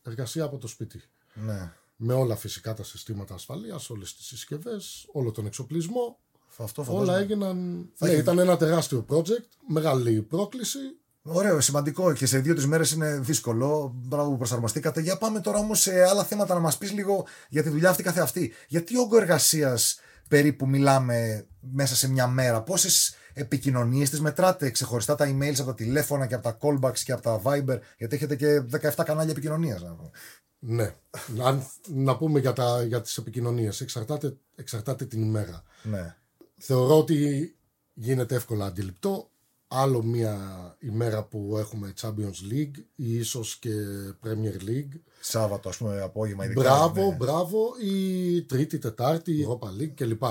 εργασία 0.01 0.44
από 0.44 0.57
το 0.57 0.68
σπίτι. 0.68 1.01
Ναι. 1.33 1.74
Με 1.95 2.13
όλα 2.13 2.35
φυσικά 2.35 2.74
τα 2.74 2.83
συστήματα 2.83 3.33
ασφαλείας, 3.33 3.89
όλες 3.89 4.15
τις 4.15 4.25
συσκευές, 4.25 5.07
όλο 5.12 5.31
τον 5.31 5.45
εξοπλισμό. 5.45 6.18
Αυτό 6.57 6.85
όλα 6.88 7.18
έγιναν. 7.18 7.89
Ναι, 7.97 8.12
ήταν 8.12 8.39
ένα 8.39 8.57
τεράστιο 8.57 9.06
project, 9.09 9.47
μεγάλη 9.68 10.21
πρόκληση 10.21 10.80
Ωραίο, 11.25 11.61
σημαντικό 11.61 12.13
και 12.13 12.25
σε 12.25 12.39
δύο-τρεις 12.39 12.68
μέρες 12.68 12.92
είναι 12.92 13.18
δύσκολο. 13.19 13.94
Μπράβο 13.95 14.30
που 14.30 14.37
προσαρμοστήκατε. 14.37 15.01
Για 15.01 15.18
πάμε 15.18 15.39
τώρα 15.39 15.57
όμως 15.57 15.80
σε 15.81 16.03
άλλα 16.03 16.23
θέματα 16.23 16.53
να 16.53 16.59
μας 16.59 16.77
πεις 16.77 16.92
λίγο 16.92 17.25
για 17.49 17.63
τη 17.63 17.69
δουλειά 17.69 17.89
αυτή 17.89 18.03
καθε 18.03 18.21
αυτή. 18.21 18.53
Γιατί 18.68 18.97
όγκο 18.97 19.18
εργασίας 19.18 19.99
περίπου 20.27 20.68
μιλάμε 20.68 21.45
μέσα 21.59 21.95
σε 21.95 22.09
μια 22.09 22.27
μέρα, 22.27 22.61
πόσες 22.61 23.15
επικοινωνίες 23.33 24.09
τις 24.09 24.21
μετράτε 24.21 24.69
ξεχωριστά 24.69 25.15
τα 25.15 25.25
emails 25.27 25.56
από 25.57 25.65
τα 25.65 25.73
τηλέφωνα 25.73 26.25
και 26.25 26.35
από 26.35 26.44
τα 26.44 26.57
callbacks 26.61 26.99
και 26.99 27.11
από 27.11 27.21
τα 27.21 27.42
Viber, 27.44 27.80
γιατί 27.97 28.15
έχετε 28.15 28.35
και 28.35 28.63
17 28.95 29.03
κανάλια 29.06 29.31
επικοινωνίας. 29.31 29.81
Ναι. 30.59 30.94
να, 31.27 31.68
να 31.87 32.18
πούμε 32.18 32.39
για, 32.39 32.53
τα, 32.53 32.83
για 32.83 33.01
τις 33.01 33.18
επικοινωνίες. 33.18 33.81
Εξαρτάται, 33.81 34.37
εξαρτάται 34.56 35.06
την 35.06 35.21
ημέρα. 35.21 35.63
Ναι. 35.83 36.15
Θεωρώ 36.57 36.97
ότι 36.97 37.56
γίνεται 37.94 38.35
εύκολα 38.35 38.65
αντιληπτό 38.65 39.31
άλλο 39.73 40.03
μια 40.03 40.37
ημέρα 40.80 41.23
που 41.23 41.56
έχουμε 41.59 41.94
Champions 42.01 42.51
League 42.51 42.83
ή 42.95 43.15
ίσως 43.15 43.57
και 43.59 43.71
Premier 44.23 44.69
League. 44.69 44.99
Σάββατο 45.19 45.69
ας 45.69 45.77
πούμε 45.77 46.01
απόγευμα 46.01 46.45
ειδικά. 46.45 46.61
Μπράβο, 46.61 47.09
ναι. 47.09 47.15
μπράβο 47.15 47.73
ή 47.81 48.42
Τρίτη, 48.42 48.77
Τετάρτη, 48.77 49.47
Europa 49.47 49.81
League 49.81 49.94
κλπ. 49.95 50.23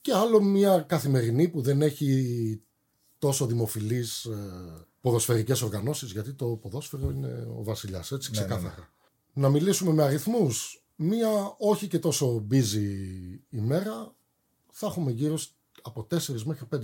Και 0.00 0.12
άλλο 0.12 0.42
μια 0.42 0.78
καθημερινή 0.78 1.48
που 1.48 1.62
δεν 1.62 1.82
έχει 1.82 2.62
τόσο 3.18 3.46
δημοφιλείς 3.46 4.24
ε, 4.24 4.86
ποδοσφαιρικές 5.00 5.62
οργανώσεις 5.62 6.12
γιατί 6.12 6.32
το 6.32 6.46
ποδόσφαιρο 6.46 7.10
είναι 7.10 7.46
ο 7.58 7.62
βασιλιάς 7.62 8.12
έτσι 8.12 8.30
ναι, 8.30 8.40
ναι, 8.40 8.46
ξεκάθαρα. 8.46 8.88
Να 9.32 9.48
μιλήσουμε 9.48 9.92
με 9.92 10.02
αριθμούς. 10.02 10.84
Μία 10.96 11.54
όχι 11.58 11.86
και 11.86 11.98
τόσο 11.98 12.46
busy 12.50 12.86
ημέρα 13.50 14.14
θα 14.70 14.86
έχουμε 14.86 15.10
γύρω 15.10 15.38
από 15.86 16.06
4 16.10 16.42
μέχρι 16.44 16.66
5.000 16.72 16.80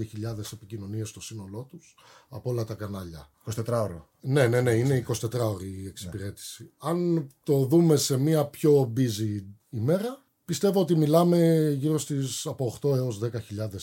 επικοινωνίες 0.52 1.08
στο 1.08 1.20
σύνολό 1.20 1.66
τους 1.70 1.94
από 2.28 2.50
όλα 2.50 2.64
τα 2.64 2.74
κανάλια. 2.74 3.30
24 3.54 3.64
ώρο. 3.66 4.08
Ναι, 4.20 4.46
ναι, 4.46 4.60
ναι, 4.60 4.70
είναι 4.70 5.04
24 5.08 5.54
ώρη 5.54 5.68
η 5.82 5.86
εξυπηρέτηση. 5.86 6.62
Ναι. 6.62 6.90
Αν 6.90 7.26
το 7.42 7.64
δούμε 7.64 7.96
σε 7.96 8.16
μια 8.16 8.44
πιο 8.44 8.92
busy 8.96 9.42
ημέρα, 9.70 10.24
πιστεύω 10.44 10.80
ότι 10.80 10.96
μιλάμε 10.96 11.70
γύρω 11.78 11.98
στις 11.98 12.46
από 12.46 12.78
8 12.82 12.96
έως 12.96 13.18
10.000 13.22 13.28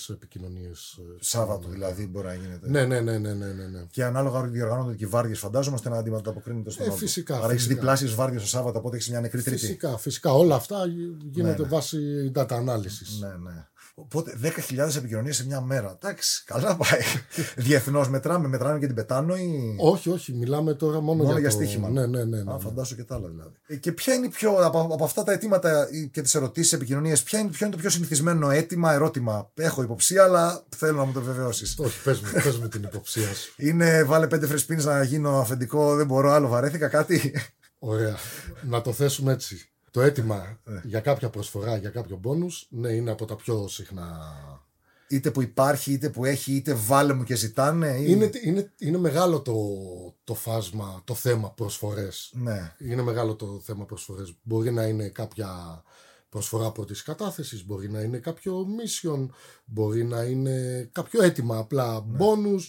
επικοινωνίες. 0.09 0.99
Σάββατο 1.19 1.69
δηλαδή 1.69 2.07
μπορεί 2.07 2.27
να 2.27 2.33
γίνεται. 2.33 2.69
Ναι, 2.69 2.85
ναι, 2.85 3.01
ναι, 3.01 3.17
ναι, 3.17 3.33
ναι, 3.33 3.45
ναι. 3.45 3.67
ναι. 3.67 3.85
Και 3.91 4.03
ανάλογα 4.03 4.41
διοργανώνονται 4.41 4.95
και 4.95 5.03
οι 5.03 5.07
βάρδιες, 5.07 5.39
φαντάζομαι, 5.39 5.75
ώστε 5.75 5.89
να 5.89 5.97
ανταποκρίνεται 5.97 6.69
στον 6.69 6.87
ε, 6.87 6.91
Φυσικά. 6.91 7.37
Άρα 7.37 7.51
έχεις 7.51 7.67
διπλάσιε 7.67 8.07
βάρδιες 8.07 8.41
το 8.41 8.47
Σάββατο, 8.47 8.79
οπότε 8.79 8.95
έχεις 8.95 9.09
μια 9.09 9.21
νεκρή 9.21 9.41
τρίτη. 9.41 9.59
Φυσικά, 9.59 9.97
φυσικά. 9.97 10.33
Όλα 10.33 10.55
αυτά 10.55 10.85
γίνεται 11.31 11.61
ναι, 11.61 11.63
ναι. 11.63 11.67
βάσει 11.67 12.31
data 12.35 12.47
analysis. 12.47 13.19
Ναι, 13.19 13.27
ναι. 13.27 13.67
Οπότε 13.99 14.37
10.000 14.43 14.95
επικοινωνίες 14.97 15.35
σε 15.35 15.45
μια 15.45 15.61
μέρα. 15.61 15.97
Εντάξει, 16.01 16.43
καλά 16.45 16.75
πάει. 16.75 16.99
Διεθνώς 17.65 18.09
μετράμε, 18.09 18.47
μετράμε 18.47 18.79
και 18.79 18.85
την 18.85 18.95
πετάνω 18.95 19.35
ή. 19.35 19.75
Όχι, 19.79 20.09
όχι, 20.09 20.33
μιλάμε 20.33 20.73
τώρα 20.73 20.99
μόνο, 21.01 21.23
Μόνο 21.23 21.39
για 21.39 21.49
το... 21.49 21.55
στοίχημα. 21.55 21.89
Ναι, 21.89 22.05
ναι, 22.05 22.23
ναι. 22.23 22.41
ναι, 22.43 22.51
Α, 22.51 22.53
ναι. 22.53 22.59
φαντάσου 22.59 22.95
και 22.95 23.03
τα 23.03 23.15
άλλα 23.15 23.27
δηλαδή. 23.27 23.55
Ε, 23.67 23.75
Και 23.75 23.91
ποια 23.91 24.13
είναι 24.13 24.25
η 24.25 24.29
πιο, 24.29 24.51
από, 24.51 24.79
από 24.93 25.03
αυτά 25.03 25.23
τα 25.23 25.31
αιτήματα 25.31 25.87
ή- 25.91 26.07
και 26.07 26.21
τις 26.21 26.35
ερωτήσεις, 26.35 26.73
επικοινωνίες, 26.73 27.23
ποιο 27.23 27.39
είναι, 27.39 27.49
ποιο 27.49 27.65
είναι 27.65 27.75
το 27.75 27.81
πιο 27.81 27.89
συνηθισμένο 27.89 28.49
αίτημα, 28.49 28.93
ερώτημα; 28.93 29.51
Έχω 29.55 29.81
υποψία, 29.81 30.23
αλλά 30.23 30.63
θέλω 30.75 30.97
να 30.97 31.03
μου 31.05 31.11
το 31.11 31.21
βεβαιώσεις. 31.21 31.75
Όχι, 31.79 32.01
πες 32.03 32.19
μου, 32.19 32.29
πες 32.43 32.57
μου 32.57 32.67
την 32.77 32.83
υποψία 32.83 33.33
σου. 33.33 33.53
Είναι 33.57 34.03
βάλε 34.03 34.27
πέντε 34.27 34.47
φρεσπίνες 34.47 34.85
να 34.85 35.03
γίνω 35.03 35.39
αφεντικό, 35.39 35.95
δεν 35.95 36.05
μπορώ 36.05 36.31
άλλο, 36.31 36.47
βαρέθηκα 36.47 36.87
κάτι; 36.87 37.35
Ωραία. 37.79 38.15
να 38.61 38.81
το 38.81 38.93
θέσουμε 38.93 39.31
έτσι. 39.33 39.69
Το 39.97 40.03
αίτημα 40.03 40.59
Ναι. 40.63 40.81
για 40.83 40.99
κάποια 40.99 41.29
προσφορά, 41.29 41.77
για 41.77 41.89
κάποιο 41.89 42.17
μπόνους, 42.17 42.67
ναι, 42.69 42.89
είναι 42.89 43.11
από 43.11 43.25
τα 43.25 43.35
πιο 43.35 43.67
συχνά. 43.67 44.19
είτε 45.07 45.31
που 45.31 45.41
υπάρχει, 45.41 45.91
είτε 45.91 46.09
που 46.09 46.25
έχει, 46.25 46.53
είτε 46.53 46.73
βάλε 46.73 47.13
μου 47.13 47.23
και 47.23 47.35
ζητάνε. 47.35 47.97
Ή... 47.97 48.05
Είναι, 48.07 48.29
είναι, 48.43 48.71
είναι 48.77 48.97
μεγάλο 48.97 49.41
το, 49.41 49.55
το 50.23 50.33
φάσμα, 50.33 51.01
το 51.05 51.13
θέμα 51.13 51.51
προσφορές. 51.51 52.31
Ναι. 52.33 52.75
Είναι 52.77 53.01
μεγάλο 53.01 53.35
το 53.35 53.61
θέμα 53.63 53.85
προσφορές. 53.85 54.35
Μπορεί 54.41 54.71
να 54.71 54.83
είναι 54.83 55.09
κάποια 55.09 55.83
προσφορά 56.29 56.71
πρώτης 56.71 57.03
κατάθεσης, 57.03 57.65
μπορεί 57.65 57.89
να 57.89 58.01
είναι 58.01 58.17
κάποιο 58.17 58.65
mission, 58.79 59.27
μπορεί 59.65 60.03
να 60.03 60.23
είναι 60.23 60.89
κάποιο 60.91 61.23
αίτημα 61.23 61.57
απλά 61.57 62.05
bonus, 62.19 62.61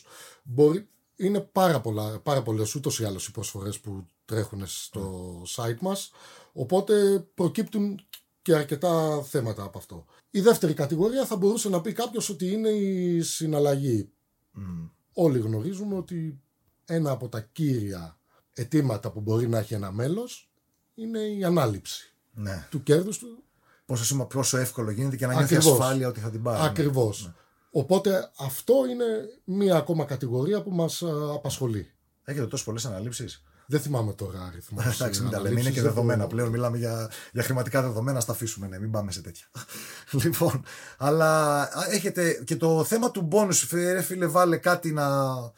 μπορεί... 0.42 0.88
Είναι 1.16 1.40
πάρα, 1.40 1.80
πολλά, 1.80 2.18
πάρα 2.18 2.42
πολλές 2.42 2.74
ούτως 2.74 3.00
ή 3.00 3.04
άλλως 3.04 3.26
οι 3.26 3.30
προσφορές 3.30 3.78
που 3.80 4.06
τρέχουν 4.24 4.62
στο 4.66 5.42
site 5.56 5.78
μας, 5.80 6.10
οπότε 6.58 7.18
προκύπτουν 7.34 8.00
και 8.42 8.54
αρκετά 8.54 9.22
θέματα 9.22 9.62
από 9.62 9.78
αυτό. 9.78 10.04
Η 10.30 10.40
δεύτερη 10.40 10.74
κατηγορία 10.74 11.26
θα 11.26 11.36
μπορούσε 11.36 11.68
να 11.68 11.80
πει 11.80 11.92
κάποιος 11.92 12.28
ότι 12.28 12.52
είναι 12.52 12.68
η 12.68 13.20
συναλλαγή. 13.20 14.10
Μμ. 14.50 14.86
Όλοι 15.12 15.38
γνωρίζουμε 15.38 15.96
ότι 15.96 16.40
ένα 16.84 17.10
από 17.10 17.28
τα 17.28 17.40
κύρια 17.40 18.18
αιτήματα 18.52 19.10
που 19.10 19.20
μπορεί 19.20 19.48
να 19.48 19.58
έχει 19.58 19.74
ένα 19.74 19.92
μέλος 19.92 20.50
είναι 20.94 21.18
η 21.18 21.44
ανάληψη 21.44 22.14
ναι. 22.32 22.66
του 22.70 22.82
κέρδους 22.82 23.18
του. 23.18 23.42
Πόσο, 23.86 24.04
σήμα, 24.04 24.26
πόσο 24.26 24.56
εύκολο 24.56 24.90
γίνεται 24.90 25.16
και 25.16 25.26
να 25.26 25.32
νιώθει 25.32 25.54
Ακριβώς. 25.54 25.80
ασφάλεια 25.80 26.08
ότι 26.08 26.20
θα 26.20 26.30
την 26.30 26.42
πάρει. 26.42 26.66
Ακριβώς. 26.66 27.32
Οπότε 27.70 28.30
αυτό 28.38 28.74
είναι 28.90 29.04
μία 29.44 29.76
ακόμα 29.76 30.04
κατηγορία 30.04 30.62
που 30.62 30.70
μας 30.70 31.02
α, 31.02 31.32
απασχολεί. 31.34 31.92
Έχετε 32.24 32.46
τόσο 32.46 32.64
πολλές 32.64 32.86
αναλήψεις. 32.86 33.42
Δεν 33.70 33.80
θυμάμαι 33.80 34.12
τώρα 34.12 34.44
αριθμό. 34.52 34.78
Εντάξει, 34.94 35.22
μην 35.22 35.30
τα 35.30 35.40
λέμε. 35.40 35.60
Είναι 35.60 35.70
και 35.70 35.82
δεδομένα 35.82 36.26
πλέον. 36.26 36.48
Μιλάμε 36.48 36.76
για, 36.76 37.10
για 37.32 37.42
χρηματικά 37.42 37.82
δεδομένα. 37.82 38.20
στα 38.20 38.32
αφήσουμε, 38.32 38.66
ναι, 38.66 38.78
μην 38.78 38.90
πάμε 38.90 39.12
σε 39.12 39.20
τέτοια. 39.20 39.46
λοιπόν, 40.22 40.64
αλλά 40.98 41.60
α, 41.62 41.86
έχετε 41.90 42.42
και 42.44 42.56
το 42.56 42.84
θέμα 42.84 43.10
του 43.10 43.28
bonus, 43.32 43.68
ρε 43.72 44.02
φίλε, 44.02 44.26
βάλε 44.26 44.56
κάτι 44.56 44.92
να. 44.92 45.06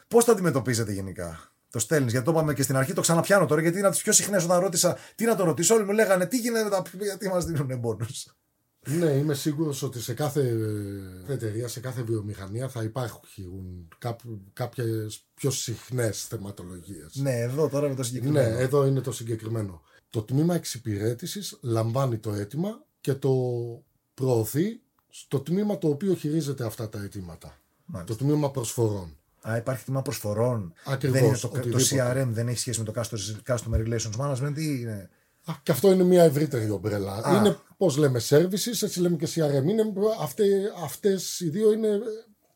Πώς 0.07 0.25
το 0.25 0.31
αντιμετωπίζετε 0.31 0.91
γενικά; 0.91 1.51
Το 1.69 1.79
στέλνεις, 1.79 2.11
γιατί 2.11 2.25
το 2.25 2.31
είπαμε 2.31 2.53
και 2.53 2.63
στην 2.63 2.75
αρχή, 2.75 2.93
το 2.93 3.01
ξαναπιάνω 3.01 3.45
τώρα, 3.45 3.61
γιατί 3.61 3.77
είναι 3.77 3.85
από 3.85 3.95
τις 3.95 4.03
πιο 4.03 4.13
συχνές 4.13 4.43
όταν 4.43 4.59
ρώτησα 4.59 4.97
τι 5.15 5.25
να 5.25 5.35
το 5.35 5.43
ρωτήσω. 5.43 5.75
Όλοι 5.75 5.85
μου 5.85 5.91
λέγανε 5.91 6.25
τι 6.25 6.37
γίνεται 6.37 6.63
με 6.63 6.69
τα 6.69 6.81
γιατί 7.01 7.29
μας 7.29 7.45
δίνουν 7.45 7.81
bonus; 7.83 8.31
Ναι, 8.87 9.05
είμαι 9.11 9.33
σίγουρος 9.33 9.81
ότι 9.83 10.01
σε 10.01 10.13
κάθε 10.13 10.41
ε, 11.27 11.33
εταιρεία, 11.33 11.67
σε 11.67 11.79
κάθε 11.79 12.01
βιομηχανία 12.01 12.69
θα 12.69 12.83
υπάρχουν 12.83 13.21
κάποιου- 13.97 14.41
κάποιες 14.53 15.23
πιο 15.33 15.51
συχνές 15.51 16.23
θεματολογίες. 16.25 17.15
ναι, 17.15 17.39
εδώ 17.39 17.69
τώρα 17.69 17.87
με 17.87 17.93
το 17.95 17.99
Ναι, 18.01 18.05
συγκεκριμένο. 18.07 18.57
εδώ 18.57 18.85
είναι 18.85 19.01
το 19.01 19.11
συγκεκριμένο. 19.11 19.81
Το 20.09 20.21
τμήμα 20.21 20.55
εξυπηρέτησης 20.55 21.57
λαμβάνει 21.61 22.17
το 22.17 22.33
αίτημα 22.33 22.83
και 23.01 23.13
το 23.13 23.31
προωθεί 24.13 24.79
στο 25.09 25.39
τμήμα 25.39 25.77
το 25.77 25.87
οποίο 25.87 26.13
χειρίζεται 26.13 26.65
αυτά 26.65 26.89
τα 26.89 27.01
αιτήματα. 27.03 27.57
Μάλιστα. 27.85 28.15
Το 28.15 28.23
τμήμα 28.25 28.51
προσφορών. 28.51 29.15
Α, 29.49 29.57
υπάρχει 29.57 29.85
τμήμα 29.85 30.01
προσφορών. 30.01 30.73
Ακριβώς, 30.85 31.19
δεν 31.19 31.27
είναι 31.27 31.37
το, 31.37 31.47
το 31.47 31.57
οτιδήποτε. 31.57 32.23
CRM 32.23 32.27
δεν 32.27 32.47
έχει 32.47 32.59
σχέση 32.59 32.79
με 32.79 32.85
το 32.91 32.93
Customer- 33.01 33.55
Customer 33.55 33.87
Relations 33.87 34.15
Management 34.19 34.53
ή 34.57 34.77
είναι. 34.81 35.09
Α, 35.45 35.53
και 35.63 35.71
αυτό 35.71 35.91
είναι 35.91 36.03
μια 36.03 36.23
ευρύτερη 36.23 36.69
ομπρέλα. 36.69 37.13
Α. 37.13 37.37
Είναι, 37.37 37.57
πώς 37.77 37.97
λέμε, 37.97 38.21
services, 38.29 38.81
έτσι 38.81 38.99
λέμε 39.01 39.15
και 39.15 39.27
CRM. 39.35 39.63
Είναι, 39.69 39.93
αυτέ, 40.21 40.45
αυτές 40.83 41.39
οι 41.39 41.49
δύο 41.49 41.71
είναι 41.71 41.99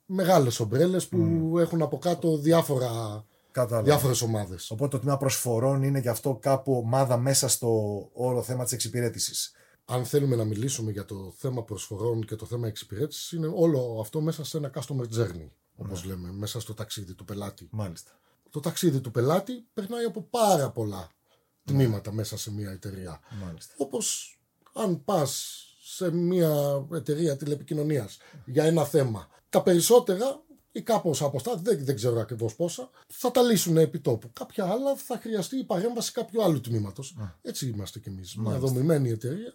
μεγάλες 0.05 0.59
ομπρέλες 0.59 1.07
που 1.07 1.53
έχουν 1.59 1.81
από 1.81 1.97
κάτω 1.97 2.37
διάφορα, 2.37 3.25
Κατάλαβα. 3.51 3.85
διάφορες 3.85 4.21
ομάδες. 4.21 4.71
Οπότε 4.71 4.89
το 4.89 4.99
τμήμα 4.99 5.17
προσφορών 5.17 5.83
είναι 5.83 6.01
και 6.01 6.09
αυτό 6.09 6.37
κάπου 6.41 6.81
ομάδα 6.85 7.17
μέσα 7.17 7.47
στο 7.47 7.69
όλο 8.13 8.41
θέμα 8.41 8.63
της 8.63 8.73
εξυπηρέτησης. 8.73 9.51
Αν 9.85 10.05
θέλουμε 10.05 10.35
να 10.35 10.43
μιλήσουμε 10.43 10.91
για 10.91 11.05
το 11.05 11.33
θέμα 11.37 11.63
προσφορών 11.63 12.25
και 12.25 12.35
το 12.35 12.45
θέμα 12.45 12.67
εξυπηρέτησης, 12.67 13.31
είναι 13.31 13.51
όλο 13.55 13.97
αυτό 14.01 14.21
μέσα 14.21 14.45
σε 14.45 14.57
ένα 14.57 14.71
customer 14.73 15.19
journey, 15.19 15.49
όπως 15.75 16.03
λέμε, 16.03 16.31
μέσα 16.31 16.59
στο 16.59 16.73
ταξίδι 16.73 17.13
του 17.13 17.25
πελάτη. 17.25 17.67
Μάλιστα. 17.71 18.11
Το 18.49 18.59
ταξίδι 18.59 18.99
του 18.99 19.11
πελάτη 19.11 19.65
περνάει 19.73 20.03
από 20.03 20.21
πάρα 20.21 20.69
πολλά 20.71 21.09
τμήματα 21.65 22.11
μέσα 22.11 22.37
σε 22.37 22.51
μια 22.51 22.71
εταιρεία. 22.71 23.19
Μάλιστα. 23.45 23.73
Όπως 23.77 24.37
αν 24.73 25.03
πας 25.03 25.59
σε 25.83 26.11
μια 26.11 26.85
εταιρεία 26.93 27.37
τηλεπικοινωνίας 27.37 28.17
για 28.45 28.63
ένα 28.63 28.85
θέμα, 28.85 29.29
τα 29.49 29.61
περισσότερα 29.61 30.43
ή 30.71 30.81
κάπως 30.81 31.21
από 31.21 31.37
αυτά, 31.37 31.55
δεν, 31.55 31.85
δεν 31.85 31.95
ξέρω 31.95 32.19
ακριβώς 32.19 32.55
πόσα, 32.55 32.89
θα 33.07 33.31
τα 33.31 33.41
λύσουν 33.41 33.77
επί 33.77 33.99
τόπου. 33.99 34.29
Κάποια 34.33 34.65
άλλα 34.65 34.95
θα 34.95 35.17
χρειαστεί 35.17 35.57
η 35.57 35.63
παρέμβαση 35.63 36.11
κάποιου 36.11 36.43
άλλου 36.43 36.61
τμήματος. 36.61 37.17
Έτσι 37.41 37.67
είμαστε 37.67 37.99
κι 37.99 38.09
εμείς. 38.09 38.35
Μια 38.35 38.57
δομημένη 38.57 39.09
εταιρεία. 39.09 39.53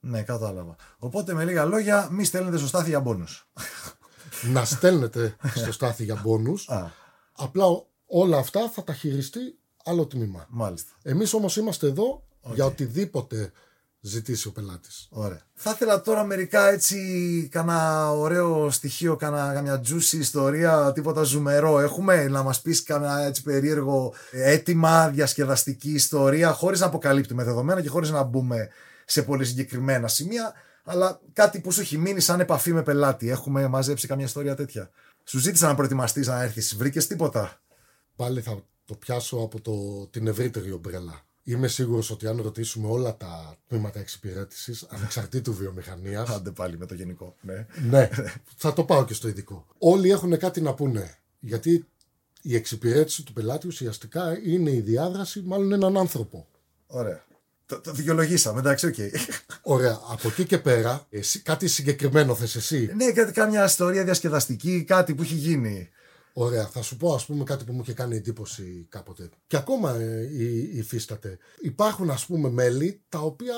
Ναι, 0.00 0.22
κατάλαβα. 0.22 0.76
Οπότε 0.98 1.34
με 1.34 1.44
λίγα 1.44 1.64
λόγια, 1.64 2.08
μη 2.10 2.24
στέλνετε 2.24 2.56
στο 2.56 2.66
στάθι 2.66 2.88
για 2.88 3.00
μπόνους. 3.00 3.50
να 4.52 4.64
στέλνετε 4.64 5.36
στο 5.54 5.72
στάθι 5.72 6.04
για 6.04 6.20
μπόνους, 6.22 6.68
Α, 6.68 6.90
απλά 7.32 7.64
όλα 8.06 8.36
αυτά 8.36 8.68
θα 8.68 8.84
τα 8.84 8.94
χειριστεί 8.94 9.58
άλλο 9.84 10.06
τμήμα. 10.06 10.46
μάλιστα. 10.48 10.92
Εμείς 11.02 11.34
όμως 11.34 11.56
είμαστε 11.56 11.86
εδώ 11.86 12.22
για 12.54 12.64
οτιδήποτε 12.64 13.52
ζητήσει 14.04 14.48
ο 14.48 14.52
πελάτης. 14.52 15.08
Ωραία. 15.10 15.40
Θα 15.54 15.70
ήθελα 15.70 16.00
τώρα 16.00 16.24
μερικά 16.24 16.68
έτσι, 16.68 16.98
κάνα 17.50 18.10
ωραίο 18.10 18.70
στοιχείο, 18.70 19.16
κάνα 19.16 19.52
καμιά 19.52 19.82
juicy 19.86 20.18
ιστορία, 20.18 20.92
τίποτα 20.94 21.22
ζουμερό. 21.22 21.80
Έχουμε 21.80 22.28
να 22.28 22.42
μας 22.42 22.60
πεις 22.60 22.82
κάνα 22.82 23.18
έτσι 23.20 23.42
περίεργο 23.42 24.14
αίτημα, 24.30 25.08
διασκεδαστική 25.08 25.90
ιστορία, 25.90 26.52
χωρίς 26.52 26.80
να 26.80 26.86
αποκαλύπτουμε 26.86 27.44
δεδομένα 27.44 27.80
και 27.80 27.88
χωρίς 27.88 28.10
να 28.10 28.22
μπούμε 28.22 28.68
σε 29.04 29.22
πολύ 29.22 29.44
συγκεκριμένα 29.44 30.08
σημεία, 30.08 30.52
αλλά 30.84 31.20
κάτι 31.32 31.60
που 31.60 31.72
σου 31.72 31.80
έχει 31.80 31.98
μείνει 31.98 32.20
σαν 32.20 32.40
επαφή 32.40 32.72
με 32.72 32.82
πελάτη. 32.82 33.30
Έχουμε 33.30 33.68
μαζέψει 33.68 34.06
καμιά 34.06 34.24
ιστορία 34.24 34.54
τέτοια. 34.54 34.90
Σου 35.24 35.38
ζήτησα 35.38 35.66
να 35.66 35.74
προετοιμαστείς 35.74 36.26
να 36.26 36.42
έρθεις, 36.42 36.76
βρήκες 36.76 37.06
τίποτα; 37.06 37.60
Πάλι 38.16 38.40
θα 38.40 38.64
το 38.92 38.98
πιάσω 38.98 39.36
από 39.36 39.60
το, 39.60 40.06
την 40.06 40.26
ευρύτερη 40.26 40.72
ομπρέλα. 40.72 41.24
Είμαι 41.42 41.68
σίγουρος 41.68 42.10
ότι 42.10 42.26
αν 42.26 42.42
ρωτήσουμε 42.42 42.88
όλα 42.88 43.16
τα 43.16 43.56
τμήματα 43.68 44.00
εξυπηρέτησης, 44.00 44.86
ανεξαρτήτου 44.88 45.54
βιομηχανίας, 45.54 46.28
Άντε 46.28 46.50
πάλι 46.50 46.78
με 46.78 46.86
το 46.86 46.94
γενικό. 46.94 47.36
Ναι. 47.40 47.66
ναι, 47.90 48.08
θα 48.56 48.72
το 48.72 48.84
πάω 48.84 49.04
και 49.04 49.14
στο 49.14 49.28
ειδικό. 49.28 49.66
Όλοι 49.78 50.10
έχουν 50.10 50.38
κάτι 50.38 50.60
να 50.60 50.74
πούνε. 50.74 51.18
Γιατί 51.40 51.86
η 52.42 52.54
εξυπηρέτηση 52.54 53.22
του 53.22 53.32
πελάτη 53.32 53.66
ουσιαστικά 53.66 54.38
είναι 54.44 54.70
η 54.70 54.80
διάδραση 54.80 55.42
μάλλον 55.44 55.72
έναν 55.72 55.96
άνθρωπο. 55.96 56.46
Ωραία. 56.86 57.24
Το, 57.66 57.80
το 57.80 57.92
δικαιολογήσαμε, 57.92 58.58
εντάξει, 58.58 58.86
οκ. 58.86 58.94
Ωραία. 59.62 60.00
Από 60.10 60.28
εκεί 60.28 60.44
και 60.44 60.58
πέρα, 60.58 61.06
εσύ, 61.10 61.40
κάτι 61.40 61.68
συγκεκριμένο 61.68 62.34
θες 62.34 62.54
εσύ; 62.54 62.92
ναι, 62.96 63.12
κάτι, 63.12 63.32
κάμια 63.32 63.64
ιστορία 63.64 64.04
διασκεδαστική, 64.04 64.84
κάτι 64.84 65.14
που 65.14 65.22
έχει 65.22 65.34
γίνει. 65.34 65.88
Ωραία. 66.32 66.66
Θα 66.66 66.82
σου 66.82 66.96
πω, 66.96 67.14
ας 67.14 67.26
πούμε, 67.26 67.44
κάτι 67.44 67.64
που 67.64 67.72
μου 67.72 67.80
είχε 67.82 67.92
κάνει 67.92 68.16
εντύπωση 68.16 68.86
κάποτε. 68.88 69.28
Και 69.46 69.56
ακόμα 69.56 69.94
ε, 69.94 70.28
υ- 70.32 70.74
υφίσταται. 70.74 71.38
Υπάρχουν, 71.60 72.10
ας 72.10 72.26
πούμε, 72.26 72.48
μέλη 72.50 73.02
τα 73.08 73.18
οποία 73.20 73.54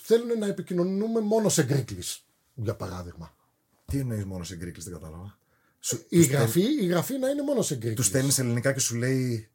θέλουν 0.00 0.38
να 0.38 0.46
επικοινωνούμε 0.46 1.20
μόνο 1.20 1.48
σε 1.48 1.62
Greeklish, 1.64 2.24
για 2.54 2.74
παράδειγμα. 2.76 3.36
Τι 3.84 3.98
εννοείς 3.98 4.24
μόνο 4.24 4.44
σε 4.44 4.56
Greeklish, 4.56 4.84
δεν 4.84 4.92
κατάλαβα. 4.92 5.38
Σου, 5.80 6.04
Η 6.08 6.22
γραφή, 6.24 6.62
η 6.80 6.86
γραφή 6.86 7.18
να 7.18 7.28
είναι 7.28 7.42
μόνο 7.42 7.62
σε 7.62 7.74
Greeklish. 7.74 7.96
τους 7.96 8.06
στέλνεις 8.06 8.38
ελληνικά 8.38 8.72
και 8.72 8.80
σου 8.80 8.94
λέει. 8.96 9.48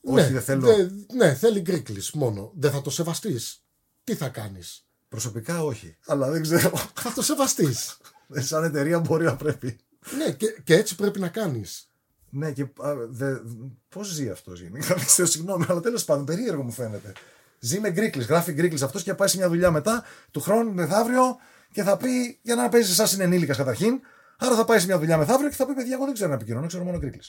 Ναι, 0.00 0.20
Όχι, 0.22 0.32
δεν 0.32 0.42
θέλω. 0.42 0.66
δε- 0.66 0.88
ναι, 1.14 1.34
θέλει 1.34 1.60
γκρίκλις 1.60 2.10
μόνο. 2.10 2.52
Δεν 2.54 2.70
θα 2.70 2.80
το 2.80 2.90
σεβαστείς. 2.90 3.64
Τι 4.04 4.14
θα 4.14 4.28
κάνεις; 4.28 4.86
Προσωπικά 5.08 5.62
όχι. 5.64 5.96
Αλλά 6.06 6.30
δεν 6.30 6.42
ξέρω. 6.42 6.70
Θα 7.02 7.12
το 7.14 7.22
σεβαστείς. 7.22 7.96
Σαν 8.30 8.64
εταιρεία 8.64 8.98
μπορεί 9.00 9.24
να 9.24 9.36
πρέπει. 9.36 9.76
Ναι, 10.18 10.32
και, 10.32 10.46
και 10.64 10.74
έτσι 10.74 10.94
πρέπει 10.94 11.20
να 11.20 11.28
κάνεις. 11.28 11.88
Ναι, 12.30 12.52
και 12.52 12.66
πώς 13.88 14.08
ζει 14.08 14.28
αυτός 14.28 14.60
γενικά. 14.60 14.94
Δεν 14.94 15.04
ξέρω, 15.06 15.28
συγγνώμη, 15.28 15.64
αλλά 15.68 15.80
τέλος 15.80 16.04
πάντων 16.04 16.24
περίεργο 16.24 16.62
μου 16.62 16.72
φαίνεται. 16.72 17.12
Ζει 17.58 17.80
με 17.80 17.90
γκρίκλι, 17.90 18.24
γράφει 18.24 18.52
γκρίκλι 18.52 18.84
αυτός 18.84 19.02
και 19.02 19.14
πάει 19.14 19.28
σε 19.28 19.36
μια 19.36 19.48
δουλειά 19.48 19.70
μετά 19.70 20.04
του 20.30 20.40
χρόνου 20.40 20.72
μεθαύριο 20.72 21.36
και 21.72 21.82
θα 21.82 21.96
πει 21.96 22.38
για 22.42 22.54
να 22.54 22.68
παίζεις 22.68 22.94
σαν 22.94 23.06
συνενήλικας 23.06 23.56
καταρχήν. 23.56 24.00
Άρα 24.38 24.56
θα 24.56 24.64
πάει 24.64 24.78
σε 24.78 24.86
μια 24.86 24.98
δουλειά 24.98 25.18
μεθαύριο 25.18 25.48
και 25.48 25.54
θα 25.54 25.66
πει: 25.66 25.74
Παιδιά, 25.74 25.94
εγώ 25.94 26.04
δεν 26.04 26.14
ξέρω 26.14 26.28
να 26.28 26.34
επικοινωνώ, 26.34 26.66
ξέρω 26.66 26.84
μόνο 26.84 26.98
γκρίκλι. 26.98 27.20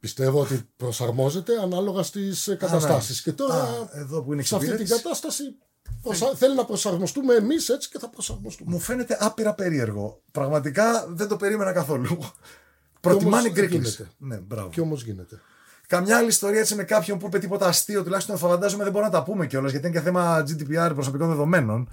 Πιστεύω 0.00 0.40
ότι 0.40 0.68
προσαρμόζεται 0.76 1.52
ανάλογα 1.62 2.02
στις 2.02 2.48
ε, 2.48 2.54
καταστάσεις. 2.54 3.22
Και 3.22 3.32
τώρα, 3.32 3.54
Α, 3.54 3.88
εδώ 3.92 4.22
που 4.22 4.32
είναι 4.32 4.42
σε 4.42 4.54
αυτή 4.54 4.66
την 4.66 4.74
εξυπηρέτηση. 4.74 5.08
κατάσταση, 5.08 5.56
Προσα... 6.02 6.34
Θέλει 6.34 6.54
να 6.54 6.64
προσαρμοστούμε 6.64 7.34
εμείς 7.34 7.68
έτσι 7.68 7.88
και 7.88 7.98
θα 7.98 8.08
προσαρμοστούμε. 8.08 8.70
Μου 8.70 8.78
φαίνεται 8.78 9.16
άπειρα 9.20 9.54
περίεργο. 9.54 10.20
Πραγματικά 10.30 11.06
δεν 11.08 11.28
το 11.28 11.36
περίμενα 11.36 11.72
καθόλου. 11.72 12.18
Προτιμάνε 13.00 13.50
γκρίκλι. 13.50 13.86
Ναι, 14.18 14.36
μπράβο. 14.36 14.68
Και 14.68 14.80
όμως 14.80 15.04
γίνεται. 15.04 15.40
Καμιά 15.86 16.16
άλλη 16.16 16.28
ιστορία 16.28 16.60
έτσι 16.60 16.74
με 16.74 16.84
κάποιον 16.84 17.18
που 17.18 17.26
είπε 17.26 17.38
τίποτα 17.38 17.66
αστείο, 17.66 18.02
τουλάχιστον 18.02 18.38
θα 18.38 18.46
φαντάζομαι 18.48 18.82
δεν 18.82 18.92
μπορούμε 18.92 19.10
να 19.10 19.18
τα 19.18 19.24
πούμε 19.24 19.46
κιόλας, 19.46 19.70
γιατί 19.70 19.86
είναι 19.86 19.96
και 19.96 20.02
θέμα 20.02 20.44
GDPR 20.48 20.90
προσωπικών 20.94 21.28
δεδομένων. 21.28 21.88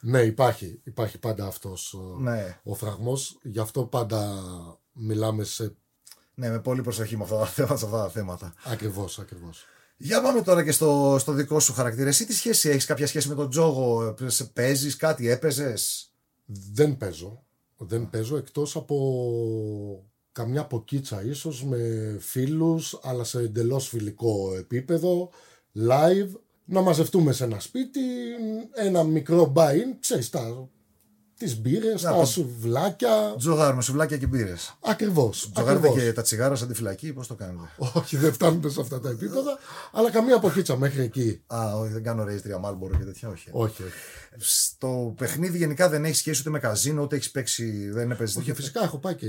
Ναι, 0.00 0.20
υπάρχει, 0.20 0.80
υπάρχει 0.84 1.18
πάντα 1.18 1.46
αυτός 1.46 1.96
Ναι. 2.18 2.58
ο 2.62 2.74
φραγμός. 2.74 3.38
Γι' 3.42 3.58
αυτό 3.58 3.84
πάντα 3.84 4.42
μιλάμε 4.92 5.44
σε. 5.44 5.74
Ναι, 6.34 6.48
με 6.50 6.58
πολύ 6.60 6.82
προσοχή 6.82 7.16
με 7.16 7.22
αυτά 7.22 7.36
τα 7.38 7.46
θέματα. 7.54 7.76
σε 7.76 7.84
αυτά 7.84 7.96
τα 8.02 8.08
θέματα. 8.08 8.54
Ακριβώς, 8.64 9.18
ακριβώς. 9.18 9.64
Για 10.02 10.22
πάμε 10.22 10.42
τώρα 10.42 10.64
και 10.64 10.72
στο, 10.72 11.16
στο 11.18 11.32
δικό 11.32 11.60
σου 11.60 11.72
χαρακτήρα. 11.72 12.08
Εσύ 12.08 12.26
τι 12.26 12.32
σχέση 12.34 12.68
έχεις, 12.68 12.84
κάποια 12.84 13.06
σχέση 13.06 13.28
με 13.28 13.34
τον 13.34 13.50
τζόγο, 13.50 14.14
παίζεις 14.52 14.96
κάτι, 14.96 15.28
έπαιζες; 15.28 16.12
Δεν 16.44 16.96
παίζω. 16.96 17.44
Δεν 17.76 18.10
παίζω 18.10 18.36
εκτός 18.36 18.76
από 18.76 20.04
καμιά 20.32 20.66
ποκίτσα 20.66 21.24
ίσως 21.24 21.64
με 21.64 22.16
φίλους 22.20 22.98
αλλά 23.02 23.24
σε 23.24 23.38
εντελώς 23.38 23.88
φιλικό 23.88 24.54
επίπεδο 24.58 25.30
live 25.76 26.30
να 26.64 26.80
μαζευτούμε 26.80 27.32
σε 27.32 27.44
ένα 27.44 27.60
σπίτι 27.60 28.00
ένα 28.74 29.02
μικρό 29.02 29.52
buy-in 29.56 29.96
ξέρεις 30.00 30.30
τα 30.30 30.68
τις 31.40 31.60
μπύρες, 31.60 32.02
Να, 32.02 32.10
τα 32.10 32.16
το- 32.18 32.24
σουβλάκια 32.24 33.34
Τζογάρουμε 33.38 33.82
σουβλάκια 33.82 34.16
και 34.16 34.26
μπύρες. 34.26 34.76
ακριβώς, 34.80 35.50
Τζογάρετε 35.54 35.86
ακριβώς. 35.86 36.04
και 36.06 36.12
τα 36.12 36.22
τσιγάρα 36.22 36.54
σαν 36.54 36.68
τη 36.68 36.74
φυλακή, 36.74 37.12
πώς 37.12 37.26
το 37.26 37.34
κάνετε; 37.34 37.68
όχι 37.94 38.16
δεν 38.16 38.32
φτάνουμε 38.32 38.68
σε 38.68 38.80
αυτά 38.80 39.00
τα 39.00 39.08
επίπεδα 39.10 39.58
αλλά 39.92 40.10
καμία 40.10 40.38
ποκίτσα 40.38 40.76
μέχρι 40.76 41.02
εκεί 41.02 41.42
Α, 41.46 41.76
όχι, 41.76 41.92
δεν 41.92 42.02
κάνω 42.02 42.24
raise 42.24 42.54
3 42.56 42.58
Μάλμπορο 42.60 42.96
και 42.98 43.04
τέτοια, 43.04 43.28
όχι. 43.28 43.48
όχι, 43.52 43.82
όχι. 43.82 43.92
Στο 44.38 45.14
παιχνίδι 45.16 45.58
γενικά 45.58 45.88
δεν 45.88 46.04
έχει 46.04 46.14
σχέση 46.14 46.40
ούτε 46.40 46.50
με 46.50 46.58
καζίνο, 46.58 47.02
ούτε 47.02 47.16
έχεις 47.16 47.30
παίξει, 47.30 47.88
δεν 47.90 48.10
έπαιζε. 48.10 48.38
όχι 48.38 48.52
φυσικά 48.52 48.82
έχω 48.82 48.98
πάει, 48.98 49.14
και, 49.14 49.26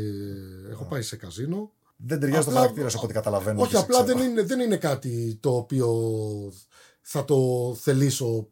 έχω 0.71 0.83
πάει 0.85 1.01
σε 1.01 1.15
καζίνο 1.15 1.71
Δεν 1.95 2.19
ταιριάζει 2.19 2.43
το 2.43 2.47
Απλά- 2.49 2.59
χαρακτήρα 2.61 2.89
σου 2.89 2.97
από 2.97 3.05
ό,τι 3.05 3.13
καταλαβαίνω. 3.15 3.61
Όχι, 3.61 3.69
και 3.71 3.75
σε 3.77 3.81
απλά 3.83 4.03
ξέρω. 4.03 4.17
δεν 4.19 4.27
είναι, 4.29 4.41
δεν 4.43 4.59
είναι 4.59 4.77
κάτι 4.77 5.37
το 5.41 5.55
οποίο 5.55 5.89
θα 7.01 7.25
το 7.25 7.37
θελήσω 7.81 8.47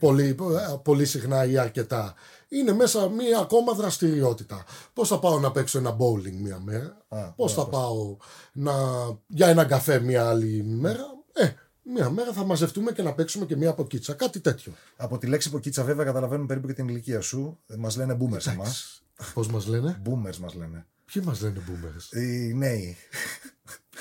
πολύ, 0.00 0.24
ε, 0.28 0.34
πολύ 0.82 1.04
συχνά 1.04 1.44
ή 1.44 1.58
αρκετά. 1.58 2.14
Είναι 2.48 2.72
μέσα 2.72 3.08
μία 3.08 3.38
ακόμα 3.38 3.72
δραστηριότητα. 3.72 4.64
Πώς 4.92 5.08
θα 5.08 5.18
πάω 5.18 5.38
να 5.40 5.50
παίξω 5.52 5.78
ένα 5.78 5.96
bowling 5.98 6.32
μία 6.32 6.58
μέρα, 6.60 7.04
Α, 7.08 7.32
πώς 7.32 7.52
θα 7.52 7.60
ωραία, 7.60 7.72
πάω 7.80 8.16
να, 8.52 8.72
για 9.26 9.46
ένα 9.48 9.64
καφέ 9.64 10.00
μία 10.00 10.28
άλλη 10.28 10.62
μέρα; 10.64 11.04
Ε, 11.32 11.48
μία 11.82 12.10
μέρα 12.10 12.32
θα 12.32 12.44
μαζευτούμε 12.44 12.92
και 12.92 13.02
να 13.02 13.12
παίξουμε 13.14 13.46
και 13.46 13.56
μία 13.56 13.74
ποκίτσα. 13.74 14.12
Κάτι 14.12 14.40
τέτοιο. 14.40 14.72
Από 14.96 15.18
τη 15.18 15.26
λέξη 15.26 15.50
ποκίτσα, 15.50 15.84
βέβαια, 15.84 16.04
καταλαβαίνουν 16.04 16.46
περίπου 16.46 16.66
και 16.66 16.72
την 16.72 16.88
ηλικία 16.88 17.20
σου. 17.20 17.58
Μας 17.78 17.96
λένε 17.96 18.16
boomers 18.20 18.46
εμάς. 18.46 19.02
Πώς 19.34 19.48
μας 19.48 19.66
λένε, 19.66 20.02
Boomers 20.04 20.36
μας 20.36 20.54
λένε. 20.54 20.86
ποιοι 21.04 21.22
μας 21.26 21.40
λένε 21.40 21.62
boomers; 21.68 22.16
Οι 22.16 22.54
νέοι. 22.54 22.96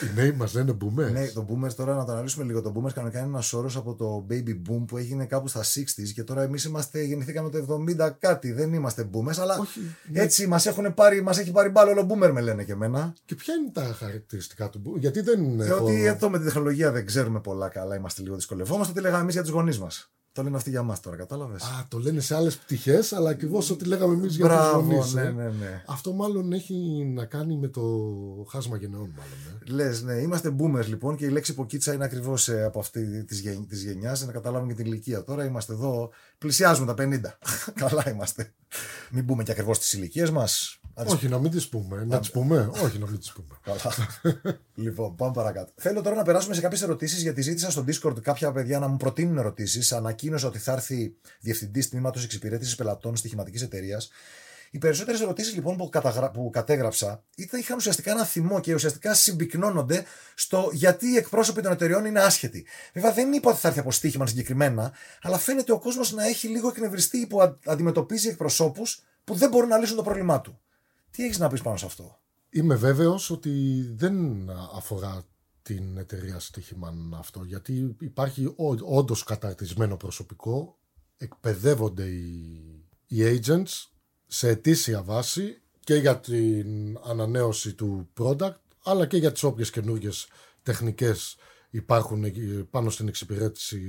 Οι 0.01 0.15
νέοι 0.15 0.31
μας 0.31 0.53
λένε 0.53 0.77
boomers. 0.81 1.11
Ναι, 1.11 1.27
το 1.27 1.45
boomers 1.49 1.73
τώρα 1.73 1.95
να 1.95 2.05
το 2.05 2.11
αναλύσουμε 2.11 2.45
λίγο. 2.45 2.61
Το 2.61 2.73
boomers 2.75 2.93
κανονικά 2.93 3.19
είναι 3.19 3.27
ένας 3.27 3.53
όρος 3.53 3.75
από 3.75 3.95
το 3.95 4.25
baby 4.29 4.49
boom 4.69 4.83
που 4.87 4.97
έγινε 4.97 5.25
κάπου 5.25 5.47
στα 5.47 5.61
60s 5.61 6.09
και 6.13 6.23
τώρα 6.23 6.41
εμείς 6.41 6.63
είμαστε, 6.63 7.03
γεννηθήκαμε 7.03 7.49
το 7.49 7.83
70 7.99 8.09
κάτι. 8.19 8.51
Δεν 8.51 8.73
είμαστε 8.73 9.09
boomers, 9.13 9.37
αλλά 9.39 9.57
Όχι, 9.57 9.79
ναι. 10.11 10.21
έτσι 10.21 10.47
μας 10.47 10.73
πάρει, 10.95 11.21
μας 11.21 11.37
έχει 11.37 11.51
πάρει 11.51 11.69
μπάλο 11.69 11.91
όλο 11.91 12.07
boomer 12.09 12.31
με 12.31 12.41
λένε 12.41 12.63
και 12.63 12.71
εμένα. 12.71 13.13
Και 13.25 13.35
ποια 13.35 13.53
είναι 13.53 13.71
τα 13.71 13.95
χαρακτηριστικά 13.99 14.69
του 14.69 14.81
boomer. 14.85 14.99
Γιατί 14.99 15.21
δεν 15.21 15.57
Και 15.57 15.63
έχω... 15.63 15.83
ότι 15.83 16.05
εδώ 16.05 16.29
με 16.29 16.37
τη 16.37 16.43
τεχνολογία 16.43 16.91
δεν 16.91 17.05
ξέρουμε 17.05 17.39
πολλά 17.39 17.69
καλά, 17.69 17.95
είμαστε 17.95 18.21
λίγο 18.21 18.35
δυσκολευόμαστε. 18.35 18.93
Τι 18.93 19.01
λέγαμε 19.01 19.21
εμείς 19.21 19.33
για 19.33 19.43
τους 19.43 19.51
γονείς 19.51 19.79
μας. 19.79 20.09
Το 20.35 20.43
λένε 20.43 20.55
αυτοί 20.55 20.69
για 20.69 20.83
μας 20.83 20.99
τώρα, 20.99 21.15
κατάλαβες; 21.15 21.63
Α, 21.63 21.85
το 21.87 21.99
λένε 21.99 22.19
σε 22.19 22.35
άλλες 22.35 22.57
πτυχές, 22.57 23.13
αλλά 23.13 23.29
ακριβώς 23.29 23.69
ό,τι 23.69 23.85
λέγαμε 23.85 24.13
εμείς 24.13 24.35
για 24.35 24.45
του 24.45 24.51
Μπράβο, 24.53 24.93
γονεί. 24.95 25.11
ναι, 25.13 25.23
ναι, 25.23 25.49
ναι. 25.49 25.83
Αυτό 25.87 26.13
μάλλον 26.13 26.53
έχει 26.53 26.75
να 27.13 27.25
κάνει 27.25 27.57
με 27.57 27.67
το 27.67 27.81
χάσμα 28.49 28.77
γενεών, 28.77 29.13
μάλλον. 29.17 29.61
Ε. 29.67 29.71
Λες, 29.71 30.01
ναι, 30.03 30.13
είμαστε 30.13 30.55
boomers 30.59 30.85
λοιπόν 30.85 31.15
και 31.15 31.25
η 31.25 31.29
λέξη 31.29 31.53
ποκίτσα 31.53 31.93
είναι 31.93 32.03
ακριβώς 32.03 32.49
από 32.49 32.79
αυτή 32.79 33.23
της 33.23 33.39
γεν, 33.39 33.67
της 33.67 33.83
γενιάς, 33.83 34.25
να 34.25 34.31
καταλάβουμε 34.31 34.73
και 34.73 34.81
την 34.81 34.91
ηλικία. 34.91 35.23
Τώρα 35.23 35.45
είμαστε 35.45 35.73
εδώ, 35.73 36.09
πλησιάζουμε 36.37 36.93
τα 36.93 37.03
50. 37.03 37.19
Καλά 37.85 38.09
είμαστε. 38.09 38.53
Μην 39.11 39.25
πούμε 39.25 39.43
και 39.43 39.51
ακριβώς 39.51 39.79
τι 39.79 39.97
ηλικίες 39.97 40.31
μας. 40.31 40.79
Όχι, 41.03 41.27
να 41.27 41.39
μην 41.39 41.51
τις 41.51 41.67
πούμε. 41.67 42.05
Να 42.05 42.19
τις 42.19 42.31
πούμε. 42.31 42.69
Όχι, 42.83 42.99
να 42.99 43.07
μην 43.07 43.19
τις 43.19 43.31
πούμε. 43.31 43.57
Καλά. 43.63 43.79
λοιπόν, 44.75 45.15
πάμε 45.15 45.33
παρακάτω. 45.33 45.71
Θέλω 45.75 46.01
τώρα 46.01 46.15
να 46.15 46.23
περάσουμε 46.23 46.55
σε 46.55 46.61
κάποιες 46.61 46.81
ερωτήσεις 46.81 47.21
γιατί 47.21 47.41
ζήτησα 47.41 47.71
στο 47.71 47.83
Discord 47.87 48.21
κάποια 48.21 48.51
παιδιά 48.51 48.79
να 48.79 48.87
μου 48.87 48.97
προτείνουν 48.97 49.37
ερωτήσεις. 49.37 49.91
Ανακοίνωσα 49.91 50.47
ότι 50.47 50.59
θα 50.59 50.71
έρθει 50.71 51.15
διευθυντής 51.39 51.89
τμήματος 51.89 52.23
εξυπηρέτησης 52.23 52.75
πελατών 52.75 53.15
στοιχηματικής 53.15 53.61
εταιρείας. 53.61 54.09
Οι 54.71 54.77
περισσότερες 54.77 55.21
ερωτήσεις 55.21 55.53
λοιπόν 55.53 55.77
που, 55.77 55.89
καταγρα... 55.89 56.31
που 56.31 56.49
κατέγραψα 56.49 57.23
ήταν, 57.35 57.59
είχαν 57.59 57.77
ουσιαστικά 57.77 58.11
ένα 58.11 58.25
θυμό 58.25 58.59
και 58.59 58.73
ουσιαστικά 58.73 59.13
συμπυκνώνονται 59.13 60.03
στο 60.35 60.69
γιατί 60.73 61.07
οι 61.07 61.15
εκπρόσωποι 61.17 61.61
των 61.61 61.71
εταιρεών 61.71 62.05
είναι 62.05 62.19
άσχετοι. 62.19 62.65
Βέβαια 62.93 63.13
δεν 63.13 63.33
είπα 63.33 63.49
ότι 63.49 63.59
θα 63.59 63.67
έρθει 63.67 63.79
από 63.79 63.91
στοίχημα 63.91 64.27
συγκεκριμένα, 64.27 64.93
αλλά 65.21 65.37
φαίνεται 65.37 65.71
ο 65.71 65.79
κόσμος 65.79 66.13
να 66.13 66.27
έχει 66.27 66.47
λίγο 66.47 66.67
εκνευριστεί 66.67 67.27
που 67.27 67.41
α- 67.41 67.57
αντιμετωπίζει 67.65 68.27
εκπροσώπους 68.27 69.03
που 69.23 69.33
δεν 69.33 69.49
μπορούν 69.49 69.69
να 69.69 69.77
λύσουν 69.77 69.95
το 69.95 70.03
πρόβλημά 70.03 70.41
του. 70.41 70.59
Τι 71.15 71.23
έχεις 71.23 71.39
να 71.39 71.47
πεις 71.47 71.61
πάνω 71.61 71.77
σε 71.77 71.85
αυτό; 71.85 72.19
Είμαι 72.49 72.75
βέβαιος 72.75 73.29
ότι 73.29 73.81
δεν 73.95 74.49
αφορά 74.75 75.23
την 75.61 75.97
εταιρεία 75.97 76.39
Στίχημαν 76.39 77.15
αυτό, 77.17 77.43
γιατί 77.43 77.95
υπάρχει 77.99 78.45
ό- 78.45 78.97
όντως 78.97 79.23
καταρτισμένο 79.23 79.97
προσωπικό, 79.97 80.77
εκπαιδεύονται 81.17 82.05
οι, 82.05 82.85
οι 83.07 83.17
agents 83.23 83.87
σε 84.27 84.49
ετήσια 84.49 85.03
βάση 85.03 85.61
και 85.79 85.95
για 85.95 86.19
την 86.19 86.97
ανανέωση 87.03 87.73
του 87.73 88.09
product, 88.19 88.59
αλλά 88.83 89.05
και 89.05 89.17
για 89.17 89.31
τις 89.31 89.43
όποιες 89.43 89.69
καινούργιες 89.69 90.27
τεχνικές 90.63 91.35
υπάρχουν 91.69 92.23
εκεί 92.23 92.67
πάνω 92.69 92.89
στην 92.89 93.07
εξυπηρέτηση 93.07 93.81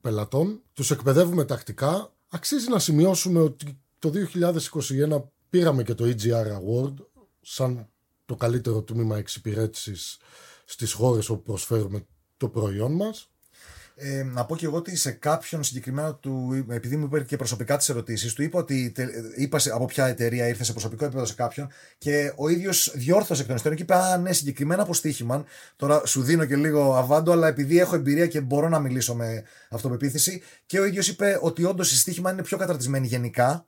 πελατών. 0.00 0.62
Τους 0.72 0.90
εκπαιδεύουμε 0.90 1.44
τακτικά. 1.44 2.12
Αξίζει 2.28 2.68
να 2.68 2.78
σημειώσουμε 2.78 3.40
ότι 3.40 3.78
το 3.98 4.10
2021 4.10 5.22
πήραμε 5.58 5.82
και 5.82 5.94
το 5.94 6.04
EGR 6.04 6.46
Award 6.46 6.94
σαν 7.40 7.88
το 8.24 8.34
καλύτερο 8.36 8.82
τμήμα 8.82 9.16
εξυπηρέτησης 9.16 10.16
στις 10.64 10.92
χώρες 10.92 11.28
όπου 11.28 11.42
προσφέρουμε 11.42 12.06
το 12.36 12.48
προϊόν 12.48 12.92
μας. 12.92 13.30
Ε, 13.94 14.22
να 14.22 14.44
πω 14.44 14.56
και 14.56 14.66
εγώ 14.66 14.76
ότι 14.76 14.96
σε 14.96 15.10
κάποιον 15.10 15.62
συγκεκριμένα 15.62 16.14
του, 16.14 16.64
επειδή 16.68 16.96
μου 16.96 17.04
είπε 17.04 17.20
και 17.24 17.36
προσωπικά 17.36 17.76
τις 17.76 17.88
ερωτήσεις, 17.88 18.32
του 18.32 18.42
είπα 18.42 18.58
ότι 18.58 18.90
τε- 18.90 19.10
είπα 19.36 19.58
σε- 19.58 19.70
από 19.70 19.84
ποια 19.84 20.06
εταιρεία 20.06 20.48
ήρθε 20.48 20.64
σε 20.64 20.72
προσωπικό 20.72 21.04
επίπεδο 21.04 21.26
σε 21.26 21.34
κάποιον 21.34 21.68
και 21.98 22.32
ο 22.36 22.48
ίδιος 22.48 22.92
διόρθωσε 22.94 23.40
εκ 23.40 23.46
των 23.46 23.56
υστέρων 23.56 23.76
και 23.76 23.82
είπε: 23.82 23.94
Α, 23.94 24.16
ναι, 24.18 24.32
συγκεκριμένα 24.32 24.82
από 24.82 24.94
Στίχημαν. 24.94 25.44
Τώρα 25.76 26.06
σου 26.06 26.22
δίνω 26.22 26.44
και 26.44 26.56
λίγο 26.56 26.94
αβάντο, 26.94 27.32
αλλά 27.32 27.46
επειδή 27.48 27.78
έχω 27.78 27.94
εμπειρία 27.94 28.26
και 28.26 28.40
μπορώ 28.40 28.68
να 28.68 28.78
μιλήσω 28.80 29.14
με 29.14 29.44
αυτοπεποίθηση. 29.70 30.42
Και 30.66 30.80
ο 30.80 30.84
ίδιος 30.84 31.08
είπε 31.08 31.38
ότι 31.42 31.64
όντως 31.64 31.92
η 31.92 31.96
Στίχημαν 31.96 32.32
είναι 32.32 32.42
πιο 32.42 32.56
καταρτισμένη 32.56 33.06
γενικά. 33.06 33.66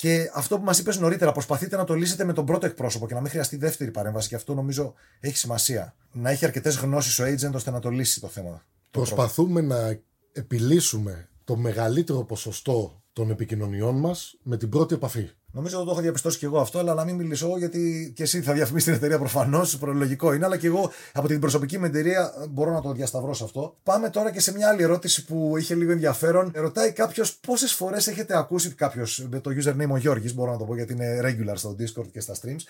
Και 0.00 0.30
αυτό 0.34 0.58
που 0.58 0.64
μας 0.64 0.78
είπες 0.78 0.98
νωρίτερα, 0.98 1.32
προσπαθείτε 1.32 1.76
να 1.76 1.84
το 1.84 1.94
λύσετε 1.94 2.24
με 2.24 2.32
τον 2.32 2.44
πρώτο 2.46 2.66
εκπρόσωπο 2.66 3.06
και 3.06 3.14
να 3.14 3.20
μην 3.20 3.30
χρειαστεί 3.30 3.56
δεύτερη 3.56 3.90
παρέμβαση. 3.90 4.28
Και 4.28 4.34
αυτό 4.34 4.54
νομίζω 4.54 4.94
έχει 5.20 5.36
σημασία. 5.36 5.94
Να 6.12 6.30
έχει 6.30 6.44
αρκετές 6.44 6.76
γνώσεις 6.76 7.18
ο 7.18 7.24
agent 7.24 7.52
ώστε 7.54 7.70
να 7.70 7.80
το 7.80 7.90
λύσει 7.90 8.20
το 8.20 8.28
θέμα. 8.28 8.64
Το 8.90 8.98
Προσπαθούμε 8.98 9.60
να 9.60 10.00
επιλύσουμε 10.32 11.28
το 11.44 11.56
μεγαλύτερο 11.56 12.24
ποσοστό 12.24 13.02
των 13.12 13.30
επικοινωνιών 13.30 13.96
μας 13.96 14.38
με 14.42 14.56
την 14.56 14.68
πρώτη 14.68 14.94
επαφή. 14.94 15.30
Νομίζω 15.52 15.76
ότι 15.76 15.86
το 15.86 15.92
έχω 15.92 16.00
διαπιστώσει 16.00 16.38
και 16.38 16.46
εγώ 16.46 16.60
αυτό, 16.60 16.78
αλλά 16.78 16.94
να 16.94 17.04
μην 17.04 17.14
μιλήσω 17.14 17.46
εγώ, 17.46 17.58
γιατί 17.58 18.12
και 18.16 18.22
εσύ 18.22 18.42
θα 18.42 18.52
διαφημίσεις 18.52 18.88
την 18.88 18.96
εταιρεία 18.96 19.18
προφανώς, 19.18 19.78
προλογικό 19.78 20.32
είναι, 20.32 20.44
αλλά 20.44 20.56
και 20.56 20.66
εγώ 20.66 20.90
από 21.12 21.28
την 21.28 21.40
προσωπική 21.40 21.78
μου 21.78 21.84
εταιρεία 21.84 22.32
μπορώ 22.50 22.72
να 22.72 22.80
το 22.80 22.92
διασταυρώσω 22.92 23.44
αυτό. 23.44 23.76
Πάμε 23.82 24.10
τώρα 24.10 24.30
και 24.30 24.40
σε 24.40 24.52
μια 24.52 24.68
άλλη 24.68 24.82
ερώτηση 24.82 25.24
που 25.24 25.54
είχε 25.58 25.74
λίγο 25.74 25.92
ενδιαφέρον. 25.92 26.52
Ρωτάει 26.54 26.92
κάποιος 26.92 27.34
πόσες 27.46 27.72
φορές 27.72 28.06
έχετε 28.06 28.38
ακούσει 28.38 28.74
κάποιος 28.74 29.26
με 29.30 29.40
το 29.40 29.50
username 29.50 29.90
ο 29.90 29.96
Γιώργης, 29.96 30.34
μπορώ 30.34 30.52
να 30.52 30.58
το 30.58 30.64
πω 30.64 30.74
γιατί 30.74 30.92
είναι 30.92 31.20
regular 31.22 31.54
στο 31.54 31.76
Discord 31.78 32.08
και 32.12 32.20
στα 32.20 32.34
streams. 32.42 32.62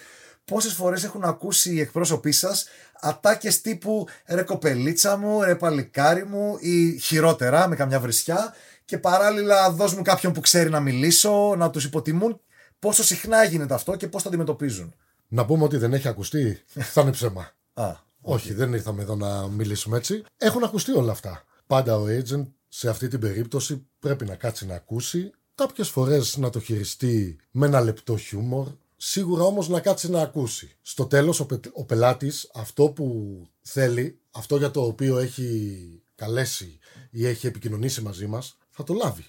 Πόσες 0.44 0.72
φορές 0.72 1.04
έχουν 1.04 1.24
ακούσει 1.24 1.74
οι 1.74 1.80
εκπρόσωποι 1.80 2.32
σας 2.32 2.66
ατάκες 3.00 3.60
τύπου 3.60 4.06
ρε 4.26 4.42
κοπελίτσα 4.42 5.16
μου, 5.16 5.42
ρε 5.42 5.54
παλικάρι 5.54 6.24
μου 6.24 6.56
ή 6.60 6.98
χειρότερα 6.98 7.68
με 7.68 7.76
καμιά 7.76 8.00
βρισιά 8.00 8.54
και 8.84 8.98
παράλληλα 8.98 9.70
δώσ' 9.70 9.94
μου 9.94 10.02
κάποιον 10.02 10.32
που 10.32 10.40
ξέρει 10.40 10.70
να 10.70 10.80
μιλήσω, 10.80 11.54
να 11.56 11.70
τους 11.70 11.84
υποτιμούν. 11.84 12.40
Πόσο 12.80 13.02
συχνά 13.04 13.44
γίνεται 13.44 13.74
αυτό 13.74 13.96
και 13.96 14.08
πώς 14.08 14.22
το 14.22 14.28
αντιμετωπίζουν. 14.28 14.94
Να 15.28 15.46
πούμε 15.46 15.64
ότι 15.64 15.76
δεν 15.76 15.92
έχει 15.92 16.08
ακουστεί, 16.08 16.62
θα 16.92 17.00
είναι 17.00 17.10
ψέμα. 17.10 17.50
Α, 17.74 17.92
Όχι, 18.20 18.52
δεν 18.52 18.72
ήρθαμε 18.72 19.02
εδώ 19.02 19.16
να 19.16 19.48
μιλήσουμε 19.48 19.96
έτσι. 19.96 20.24
Έχουν 20.36 20.64
ακουστεί 20.64 20.92
όλα 20.92 21.12
αυτά. 21.12 21.44
Πάντα 21.66 21.96
ο 21.96 22.04
agent 22.04 22.46
σε 22.68 22.88
αυτή 22.88 23.08
την 23.08 23.20
περίπτωση 23.20 23.86
πρέπει 23.98 24.24
να 24.24 24.34
κάτσει 24.34 24.66
να 24.66 24.74
ακούσει, 24.74 25.30
κάποιες 25.54 25.88
φορές 25.88 26.36
να 26.36 26.50
το 26.50 26.60
χειριστεί 26.60 27.36
με 27.50 27.66
ένα 27.66 27.80
λεπτό 27.80 28.16
χιούμορ, 28.16 28.68
σίγουρα 28.96 29.42
όμως 29.42 29.68
να 29.68 29.80
κάτσει 29.80 30.10
να 30.10 30.20
ακούσει. 30.22 30.76
Στο 30.82 31.06
τέλος 31.06 31.40
ο, 31.40 31.46
πε- 31.46 31.70
ο 31.72 31.84
πελάτης 31.84 32.50
αυτό 32.54 32.88
που 32.88 33.36
θέλει, 33.62 34.18
αυτό 34.30 34.56
για 34.56 34.70
το 34.70 34.82
οποίο 34.82 35.18
έχει 35.18 36.02
καλέσει 36.14 36.78
ή 37.10 37.26
έχει 37.26 37.46
επικοινωνήσει 37.46 38.00
μαζί 38.02 38.26
μας, 38.26 38.56
θα 38.70 38.84
το 38.84 38.94
λάβει. 38.94 39.24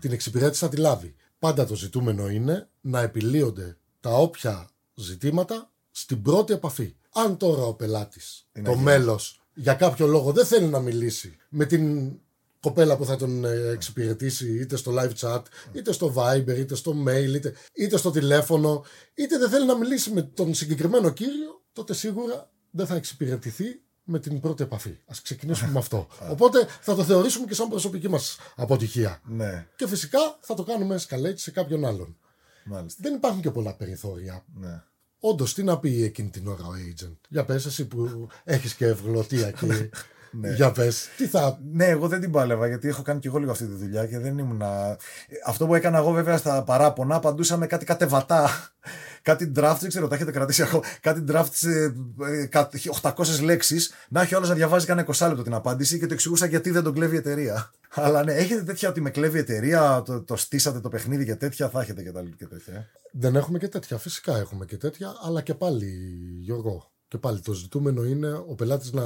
Την 0.00 0.12
εξυπηρέτηση 0.12 0.60
θα 0.60 0.68
τη 0.68 0.76
λάβει. 0.76 1.14
Πάντα 1.42 1.66
το 1.66 1.74
ζητούμενο 1.74 2.28
είναι 2.28 2.68
να 2.80 3.00
επιλύονται 3.00 3.76
τα 4.00 4.10
όποια 4.10 4.68
ζητήματα 4.94 5.72
στην 5.90 6.22
πρώτη 6.22 6.52
επαφή. 6.52 6.96
Αν 7.12 7.36
τώρα 7.36 7.62
ο 7.62 7.74
πελάτης, 7.74 8.46
Είναι 8.52 8.64
το 8.64 8.70
αγιός. 8.70 8.84
μέλος, 8.84 9.42
για 9.54 9.74
κάποιο 9.74 10.06
λόγο 10.06 10.32
δεν 10.32 10.46
θέλει 10.46 10.66
να 10.66 10.80
μιλήσει 10.80 11.36
με 11.48 11.64
την 11.64 12.12
κοπέλα 12.60 12.96
που 12.96 13.04
θα 13.04 13.16
τον 13.16 13.44
ε, 13.44 13.68
εξυπηρετήσει 13.68 14.58
είτε 14.60 14.76
στο 14.76 14.92
live 14.98 15.12
chat, 15.20 15.42
είτε 15.72 15.92
στο 15.92 16.14
Viber, 16.16 16.56
είτε 16.58 16.74
στο 16.74 16.94
mail, 17.06 17.34
είτε, 17.34 17.54
είτε 17.74 17.96
στο 17.96 18.10
τηλέφωνο, 18.10 18.84
είτε 19.14 19.38
δεν 19.38 19.50
θέλει 19.50 19.66
να 19.66 19.76
μιλήσει 19.76 20.10
με 20.10 20.22
τον 20.22 20.54
συγκεκριμένο 20.54 21.10
κύριο, 21.10 21.62
τότε 21.72 21.94
σίγουρα 21.94 22.50
δεν 22.70 22.86
θα 22.86 22.94
εξυπηρετηθεί 22.94 23.82
με 24.04 24.18
την 24.18 24.40
πρώτη 24.40 24.62
επαφή. 24.62 24.98
Ας 25.06 25.22
ξεκινήσουμε 25.22 25.70
με 25.70 25.78
αυτό. 25.78 26.06
Οπότε 26.30 26.66
θα 26.80 26.94
το 26.94 27.04
θεωρήσουμε 27.04 27.46
και 27.46 27.54
σαν 27.54 27.68
προσωπική 27.68 28.08
μας 28.08 28.38
αποτυχία. 28.56 29.20
Ναι, 29.24 29.66
Και 29.76 29.86
φυσικά 29.88 30.18
θα 30.40 30.54
το 30.54 30.62
κάνουμε 30.62 31.00
escalate 31.00 31.34
σε 31.36 31.50
κάποιον 31.50 31.84
άλλον. 31.84 32.16
μάλιστα. 32.64 33.00
Δεν 33.02 33.14
υπάρχουν 33.14 33.40
και 33.40 33.50
πολλά 33.50 33.74
περιθώρια. 33.74 34.44
Ναι. 34.54 34.82
Όντως, 35.24 35.54
τι 35.54 35.62
να 35.62 35.78
πει 35.78 36.02
εκείνη 36.02 36.28
την 36.30 36.46
ώρα 36.46 36.64
ο 36.66 36.70
agent; 36.72 37.16
Για 37.28 37.44
πες 37.44 37.66
εσύ 37.66 37.84
που 37.86 38.28
έχεις 38.44 38.74
και 38.74 38.86
ευγλωτία 38.86 39.50
και... 40.40 40.48
Για 40.48 40.72
πες, 40.72 41.08
τι 41.16 41.26
θα... 41.26 41.58
Ναι, 41.72 41.86
εγώ 41.86 42.08
δεν 42.08 42.20
την 42.20 42.30
πάλευα 42.30 42.66
γιατί 42.66 42.88
έχω 42.88 43.02
κάνει 43.02 43.20
και 43.20 43.28
εγώ 43.28 43.38
λίγο 43.38 43.50
αυτή 43.50 43.66
τη 43.66 43.74
δουλειά 43.74 44.06
και 44.06 44.18
δεν 44.18 44.38
ήμουνα. 44.38 44.96
Αυτό 45.46 45.66
που 45.66 45.74
έκανα 45.74 45.98
εγώ 45.98 46.10
βέβαια 46.10 46.36
στα 46.36 46.62
παράπονα, 46.64 47.14
απαντούσα 47.14 47.56
με 47.56 47.66
κάτι 47.66 47.84
κατεβατά. 47.84 48.48
Κάτι 49.22 49.52
draft, 49.56 49.76
δεν 49.80 49.88
ξέρω, 49.88 50.08
τα 50.08 50.14
έχετε 50.14 50.30
κρατήσει 50.30 50.62
ακόμα. 50.62 50.82
Κάτι 51.00 51.24
draft 51.28 51.48
σε 51.52 51.94
ε, 52.22 52.46
κα- 52.46 52.70
800 53.02 53.40
λέξεις. 53.42 53.92
Να 54.08 54.20
έχει 54.20 54.34
όλο 54.34 54.46
να 54.46 54.54
διαβάζει 54.54 54.86
κανένα 54.86 55.06
20 55.14 55.26
λεπτό 55.28 55.42
την 55.42 55.54
απάντηση 55.54 55.98
και 55.98 56.06
το 56.06 56.14
εξηγούσα 56.14 56.46
γιατί 56.46 56.70
δεν 56.70 56.82
τον 56.82 56.92
κλέβει 56.94 57.14
η 57.14 57.18
εταιρεία. 57.18 57.70
Αλλά 57.94 58.24
ναι, 58.24 58.32
έχετε 58.32 58.62
τέτοια 58.62 58.88
ότι 58.88 59.00
με 59.00 59.10
κλέβει 59.10 59.36
η 59.36 59.40
εταιρεία, 59.40 60.02
το, 60.04 60.22
το 60.22 60.36
στήσατε 60.36 60.80
το 60.80 60.88
παιχνίδι 60.88 61.24
και 61.24 61.34
τέτοια, 61.34 61.68
θα 61.68 61.80
έχετε 61.80 62.02
και 62.02 62.12
τα 62.12 62.22
και 62.36 62.46
τέτοια. 62.46 62.74
ε; 62.74 62.90
Δεν 63.12 63.36
έχουμε 63.36 63.58
και 63.58 63.68
τέτοια, 63.68 63.98
φυσικά 63.98 64.36
έχουμε 64.38 64.64
και 64.64 64.76
τέτοια, 64.76 65.12
αλλά 65.22 65.42
και 65.42 65.54
πάλι, 65.54 65.90
Γιώργο, 66.40 66.92
και 67.08 67.18
πάλι 67.18 67.40
το 67.40 67.52
ζητούμενο 67.52 68.04
είναι 68.04 68.32
ο 68.32 68.54
πελάτης 68.54 68.92
να, 68.92 69.02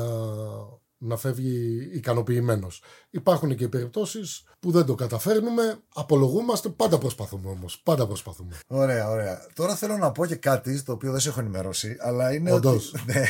να 0.98 1.16
φεύγει 1.16 1.88
ικανοποιημένος. 1.92 2.82
Υπάρχουν 3.11 3.56
και 3.56 3.68
περιπτώσεις 3.68 4.44
που 4.61 4.70
δεν 4.70 4.85
το 4.85 4.94
καταφέρνουμε, 4.94 5.78
απολογούμαστε, 5.94 6.68
πάντα 6.68 6.98
προσπαθούμε 6.98 7.50
όμως, 7.50 7.80
πάντα 7.82 8.06
προσπαθούμε. 8.06 8.59
Ωραία, 8.66 9.11
ωραία. 9.11 9.46
Τώρα 9.54 9.74
θέλω 9.76 9.96
να 9.96 10.12
πω 10.12 10.26
και 10.26 10.37
κάτι 10.37 10.82
το 10.82 10.92
οποίο 10.92 11.11
δεν 11.11 11.20
σε 11.20 11.28
έχω 11.28 11.40
ενημερώσει, 11.40 11.96
αλλά 12.00 12.35
είναι 12.35 12.52
Όντως. 12.52 12.92
ότι. 12.92 13.02
Ναι. 13.12 13.24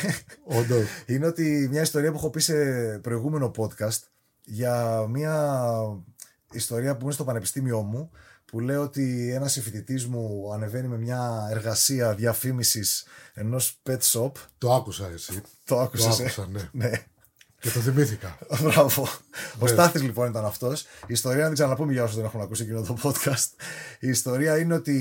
Όντως. 0.45 0.85
είναι 1.05 1.25
ότι 1.27 1.67
μια 1.71 1.81
ιστορία 1.81 2.11
που 2.11 2.17
έχω 2.17 2.29
πει 2.29 2.39
σε 2.39 2.53
προηγούμενο 3.01 3.51
podcast 3.57 3.99
για 4.43 5.05
μια 5.09 5.59
ιστορία 6.51 6.97
που 6.97 7.03
είναι 7.03 7.13
στο 7.13 7.23
πανεπιστήμιό 7.23 7.81
μου 7.81 8.11
που 8.45 8.59
λέει 8.59 8.75
ότι 8.75 9.31
ένας 9.33 9.59
φοιτητή 9.61 10.07
μου 10.07 10.53
ανεβαίνει 10.53 10.87
με 10.87 10.97
μια 10.97 11.47
εργασία 11.51 12.13
διαφήμισης 12.15 13.05
ενός 13.33 13.81
pet 13.89 13.99
shop. 13.99 14.31
Το 14.57 14.73
άκουσα 14.73 15.07
εσύ. 15.07 15.41
Το 15.63 15.79
άκουσες, 15.79 16.15
Το 16.15 16.21
ε; 16.21 16.25
άκουσα, 16.25 16.47
ναι. 16.51 16.69
Ναι. 16.71 16.91
Και 17.59 17.69
το 17.69 17.79
θυμήθηκα. 17.79 18.37
Μπράβο. 18.61 19.07
Ο 19.59 19.67
Στάθης 19.67 20.01
λοιπόν 20.01 20.27
ήταν 20.29 20.45
αυτό. 20.45 20.71
Η 21.01 21.13
ιστορία, 21.13 21.39
να 21.39 21.45
την 21.45 21.53
ξαναπούμε 21.53 21.91
για 21.91 22.03
όσου 22.03 22.15
δεν 22.15 22.25
έχουν 22.25 22.41
ακούσει 22.41 22.63
εκείνο 22.63 22.81
το 22.81 22.97
podcast. 23.03 23.47
Η 23.99 24.07
ιστορία 24.09 24.57
είναι 24.57 24.73
ότι 24.73 24.93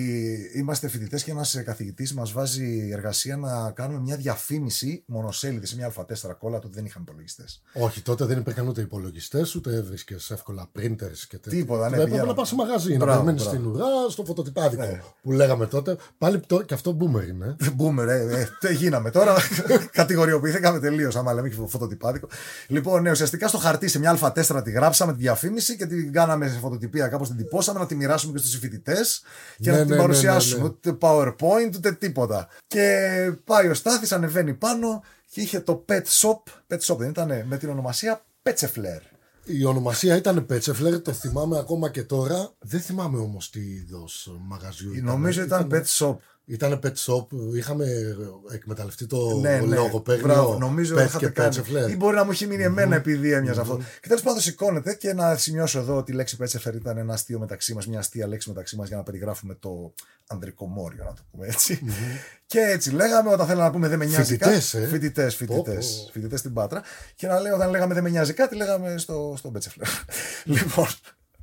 είμαστε 0.55 0.88
φοιτητέ 0.88 1.16
και 1.16 1.31
ένα 1.31 1.47
καθηγητή 1.64 2.14
μα 2.14 2.25
βάζει 2.33 2.88
εργασία 2.92 3.37
να 3.37 3.71
κάνουμε 3.71 4.01
μια 4.01 4.16
διαφήμιση 4.16 5.03
μονοσέλιδη 5.07 5.66
σε 5.66 5.77
μια 5.77 5.92
Α4 5.97 6.05
κόλλα. 6.38 6.59
Τότε 6.59 6.75
δεν 6.75 6.85
είχαμε 6.85 7.05
υπολογιστέ. 7.09 7.45
Όχι, 7.73 8.01
τότε 8.03 8.25
δεν 8.25 8.38
υπήρχαν 8.38 8.69
ούτε 8.69 8.81
υπολογιστέ, 8.81 9.47
ούτε 9.57 9.75
έβρισκε 9.75 10.16
εύκολα 10.31 10.71
printers 10.79 11.19
και 11.29 11.38
τέτοια. 11.38 11.59
Τίποτα, 11.61 11.81
ναι, 11.81 11.87
Έπρεπε 11.87 12.05
πηγαίναμε. 12.05 12.29
να 12.29 12.35
πα 12.35 12.45
σε 12.45 12.55
μαγαζί, 12.55 12.92
να 12.92 12.97
Μπράβο, 13.05 13.12
περιμένει 13.12 13.40
μπράβο. 13.42 13.57
στην 13.57 13.66
ουρά, 13.71 13.85
στο 14.11 14.25
φωτοτυπάδικο 14.25 14.83
Ναι. 14.83 15.01
που 15.23 15.33
λέγαμε 15.33 15.66
τότε. 15.66 15.97
Πάλι 16.19 16.40
το, 16.40 16.62
και 16.62 16.75
αυτό 16.75 16.97
boomer 17.01 17.29
είναι. 17.29 17.57
Boomer, 17.79 18.07
ε, 18.09 18.40
ε, 18.40 18.49
τι 18.61 18.75
γίναμε 18.75 19.11
τώρα. 19.11 19.35
Κατηγοριοποιηθήκαμε 19.92 20.79
τελείω, 20.81 21.11
άμα 21.14 21.33
λέμε 21.33 21.49
και 21.49 21.57
φωτοτυπάδικο. 21.66 22.29
Λοιπόν, 22.69 23.03
ναι, 23.03 23.11
ουσιαστικά 23.11 23.49
στο 23.49 23.59
χαρτί 23.59 23.89
σε 23.89 23.99
μια 23.99 24.19
Α4 24.21 24.61
τη 24.65 24.71
γράψαμε 24.71 25.13
τη 25.13 25.19
διαφήμιση 25.19 25.77
και 25.77 25.87
την 25.87 26.13
κάναμε 26.13 26.49
σε 26.49 26.59
φωτοτυπία. 26.59 27.09
Κάπως 27.09 27.29
την 27.29 27.37
τυπώσαμε 27.37 27.79
να 27.79 27.87
τη 27.87 27.95
μοιράσουμε 27.95 28.33
και 28.33 28.39
στους 28.39 28.59
φοιτητές 28.59 29.23
και 29.59 29.71
Ναι, 29.71 29.77
να 29.77 29.79
ναι, 29.79 29.85
την 29.87 29.95
ναι, 29.95 30.01
παρουσιάσουμε. 30.01 30.57
ναι, 30.63 30.69
ναι. 30.69 30.75
Ούτε 30.75 30.97
PowerPoint 31.01 31.75
ούτε 31.77 31.93
τίποτα. 31.93 32.49
Και 32.67 32.97
πάει 33.45 33.69
ο 33.69 33.75
Στάθης, 33.75 34.13
ανεβαίνει 34.13 34.55
πάνω 34.55 35.03
και 35.31 35.41
είχε 35.41 35.61
το 35.61 35.85
Pet 35.89 36.03
Shop. 36.21 36.43
Pet 36.75 36.79
Shop 36.81 36.97
δεν 36.99 37.09
ήταν, 37.09 37.43
με 37.47 37.57
την 37.59 37.69
ονομασία 37.69 38.25
Petzefler. 38.43 39.01
Η 39.49 39.65
ονομασία 39.65 40.17
ήταν 40.17 40.47
Πέτσεφλερ, 40.47 41.01
το 41.03 41.13
θυμάμαι 41.13 41.59
ακόμα 41.59 41.91
και 41.91 42.03
τώρα. 42.03 42.51
Δεν 42.59 42.81
θυμάμαι 42.81 43.19
όμως 43.19 43.51
τι 43.51 43.61
είδος 43.61 44.37
μαγαζιού 44.41 44.93
ήταν. 44.93 45.05
Νομίζω 45.05 45.43
ήταν 45.43 45.69
Pet 45.73 45.85
Shop. 45.85 46.17
Ήταν 46.49 46.81
pet 46.83 46.93
shop, 47.07 47.27
είχαμε 47.57 47.87
εκμεταλλευτεί 48.53 49.07
το 49.07 49.39
Ναι, 49.41 49.59
ναι. 49.59 49.75
λογοπαίγνιο 49.77 50.27
Μπράβο, 50.27 50.59
νομίζω 50.59 50.97
pet 50.97 51.05
είχατε 51.05 51.27
και 51.27 51.33
κάνει. 51.33 51.57
Petzefler. 51.57 51.91
Ή 51.91 51.97
μπορεί 51.97 52.17
να 52.17 52.25
μου 52.25 52.31
έχει 52.31 52.47
μείνει 52.47 52.63
εμένα 52.63 52.97
επειδή 52.97 53.33
έμοιαζε 53.33 53.61
αυτό. 53.61 53.77
Και 54.01 54.09
τέλος 54.09 54.23
πάντων 54.23 54.41
σηκώνεται 54.41 54.95
και 54.95 55.13
να 55.13 55.37
σημειώσω 55.37 55.79
εδώ 55.79 55.97
ότι 55.97 56.13
η 56.13 56.15
λέξη 56.15 56.37
Πέτσεφερ 56.37 56.75
ήταν 56.75 56.97
ένα 56.99 57.13
αστείο 57.13 57.39
μεταξύ 57.39 57.75
μας, 57.75 57.87
μια 57.87 57.99
αστεία 57.99 58.27
λέξη 58.27 58.49
μεταξύ 58.49 58.77
μας 58.77 58.89
για 58.89 58.97
να 58.97 59.03
περιγράφουμε 59.03 59.55
το 59.55 59.93
ανδρικό 60.27 60.67
μόριο, 60.67 61.05
να 61.05 61.13
το 61.13 61.23
πούμε 61.31 61.47
έτσι. 61.47 61.81
Και 62.47 62.61
έτσι 62.61 62.91
λέγαμε 62.91 63.31
όταν 63.31 63.47
θέλαμε 63.47 63.65
να 63.65 63.71
πούμε 63.71 63.89
δεν 63.89 63.99
με 63.99 64.05
νοιάζει 64.05 64.37
κάτι. 64.37 64.55
Φοιτητές, 64.61 64.75
ε. 64.75 64.87
Φοιτητές, 64.87 65.37
Πω, 65.37 65.45
φοιτητές. 65.55 66.03
πω. 66.07 66.11
Φοιτητές 66.13 66.39
στην 66.39 66.53
Πάτρα. 66.53 66.83
Και 67.15 67.27
να 67.27 67.41
λέω 67.41 67.55
όταν 67.55 67.71
λέγαμε 67.71 67.95
δεν 67.95 68.03
με 68.03 68.09
νοιάζει 68.11 68.33
κάτι, 68.33 68.57
λέγαμε 68.57 68.99
στο, 68.99 69.35
στο 69.37 69.51
Πέτσεφλερ. 69.51 69.89
λοιπόν. 70.45 70.87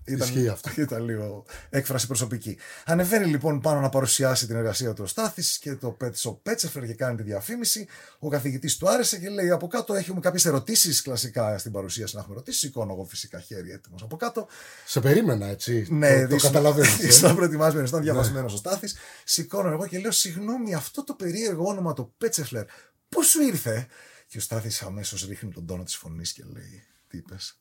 Ισχύει 0.06 0.48
αυτό. 0.48 0.70
Ήταν 0.82 1.04
λίγο 1.04 1.46
έκφραση 1.70 2.08
προσωπική. 2.08 2.58
Ανεβαίνει 2.86 3.26
λοιπόν 3.26 3.60
πάνω 3.60 3.80
να 3.80 3.90
παρουσιάσει 3.90 4.48
την 4.48 4.56
εργασία 4.56 4.94
του 4.94 5.04
ο 5.04 5.08
Στάθης 5.08 5.58
και 5.58 5.76
το 5.76 5.98
Pet 6.02 6.12
Shop 6.12 6.36
Petzefler 6.44 6.86
και 6.86 6.94
κάνει 6.94 7.16
τη 7.18 7.24
διαφήμιση. 7.24 7.88
Ο 8.20 8.30
καθηγητής 8.30 8.78
του 8.78 8.90
άρεσε 8.90 9.20
και 9.20 9.30
λέει: 9.30 9.50
Από 9.50 9.68
κάτω 9.68 9.94
έχουμε 9.94 10.20
κάποιες 10.20 10.46
ερωτήσεις 10.46 11.02
κλασικά 11.02 11.58
στην 11.58 11.72
παρουσίαση 11.72 12.16
να 12.16 12.22
έχουμε 12.22 12.36
ρωτήσει. 12.36 12.60
Σηκώνω 12.60 12.94
εγώ 12.94 13.04
φυσικά 13.04 13.40
χέρι 13.40 13.72
έτοιμος 13.72 14.02
από 14.04 14.16
κάτω. 14.16 14.48
Σε 14.86 15.00
περίμενα, 15.00 15.46
έτσι. 15.48 15.88
Ναι, 15.90 16.22
το, 16.22 16.28
το 16.28 16.36
ήσουν- 16.36 16.52
καταλαβαίνω. 16.52 16.90
Ήσουν 17.02 17.36
προετοιμασμένος, 17.36 17.90
ήταν 17.90 18.02
διαβασμένος 18.02 18.54
ο 18.54 18.58
Στάθης. 18.58 18.96
Σηκώνω 19.24 19.70
εγώ 19.72 19.88
και 19.88 20.00
λέω: 20.00 20.12
Συγγνώμη, 20.12 20.74
αυτό 20.74 21.04
το 21.04 21.14
περίεργο 21.14 21.68
όνομα 21.68 21.94
το 21.94 22.14
Petzefler, 22.24 22.64
πώς 23.10 23.28
σου 23.28 23.42
ήρθε; 23.42 23.88
Και 24.28 24.38
ο 24.38 24.42
Στάθης 24.42 24.82
αμέσως 24.82 25.26
ρίχνει 25.28 25.52
τον 25.52 25.66
τόνο 25.66 25.84
της 25.84 25.96
φωνής 25.96 26.34
και 26.34 26.44
λέει: 26.54 26.84
Τι 27.08 27.18
είπες; 27.18 27.58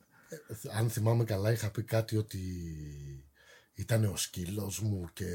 Αν 0.79 0.91
θυμάμαι 0.91 1.25
καλά, 1.25 1.53
είχα 1.53 1.71
πει 1.71 1.83
κάτι 1.83 2.17
ότι 2.17 2.39
ήταν 3.75 4.05
ο 4.05 4.17
σκύλος 4.17 4.81
μου 4.81 5.09
και 5.13 5.27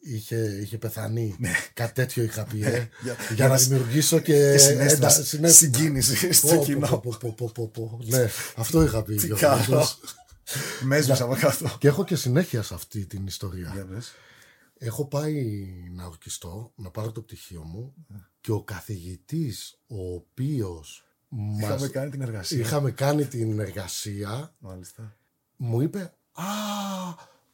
είχε, 0.00 0.36
είχε 0.62 0.78
πεθάνει. 0.78 1.36
Κάτι 1.74 1.92
τέτοιο 1.92 2.22
είχα 2.22 2.44
πει. 2.44 2.62
ε, 2.64 2.70
Ναι. 2.70 2.70
Για- 2.70 2.88
για, 3.02 3.34
για 3.34 3.48
να 3.48 3.54
να- 3.54 3.58
δημιουργήσω 3.60 4.18
και, 4.18 4.32
και 4.32 4.58
συνέστημα, 4.58 4.82
εντα- 5.08 5.10
συνέστημα. 5.10 5.48
συγκίνηση 5.48 6.32
στο 6.32 6.48
Πω, 6.48 6.56
πω, 6.56 6.64
κοινό. 6.64 6.86
πω, 6.98 7.14
πω, 7.20 7.32
πω, 7.36 7.50
πω, 7.54 7.68
πω. 7.68 7.98
Ναι, 8.04 8.28
αυτό 8.56 8.82
είχα 8.82 9.02
πει. 9.02 9.14
Τι 9.14 9.26
Γιώργο, 9.26 9.46
κάνω. 9.46 9.62
όντως. 9.64 10.00
Μέσβησα 10.82 11.24
από 11.24 11.34
κάτω. 11.34 11.76
Και 11.78 11.88
έχω 11.88 12.04
και 12.04 12.16
συνέχεια 12.16 12.62
σε 12.62 12.74
αυτή 12.74 13.06
την 13.06 13.26
ιστορία. 13.26 13.70
Για 13.74 13.86
πες. 13.86 14.12
Έχω 14.78 15.06
πάει 15.06 15.66
να 15.94 16.06
ορκιστώ, 16.06 16.72
να 16.76 16.90
πάρω 16.90 17.12
το 17.12 17.20
πτυχίο 17.22 17.62
μου 17.62 17.94
και 18.40 18.52
ο 18.52 18.62
καθηγητής 18.62 19.78
ο 19.86 20.14
οποίος 20.14 21.04
Είχαμε 21.58 21.80
μας... 21.80 21.90
κάνει 21.90 22.10
την 22.10 22.20
εργασία. 22.22 22.58
είχαμε 22.58 22.90
κάνει 22.90 23.24
την 23.24 23.58
εργασία 23.60 24.54
Μάλιστα. 24.58 25.16
μου 25.56 25.80
είπε 25.80 26.12
«Α, 26.32 26.44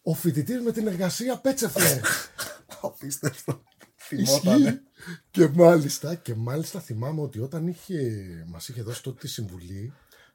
ο 0.03 0.15
φοιτητής 0.15 0.61
με 0.61 0.73
την 0.73 0.87
εργασία 0.87 1.39
Πέτσεφλερ». 1.39 2.01
Απίστευτο. 2.83 3.63
Ισχύει. 4.11 4.39
Θυμότανε. 4.39 4.83
και 5.31 5.49
μάλιστα, 5.49 6.15
και 6.15 6.35
μάλιστα 6.35 6.81
θυμάμαι 6.81 7.21
ότι 7.21 7.41
όταν 7.41 7.67
είχε, 7.67 7.99
μας 8.49 8.69
είχε 8.69 8.83
δώσει 8.83 9.03
τότε 9.03 9.19
τη 9.21 9.29
συμβουλή 9.29 9.93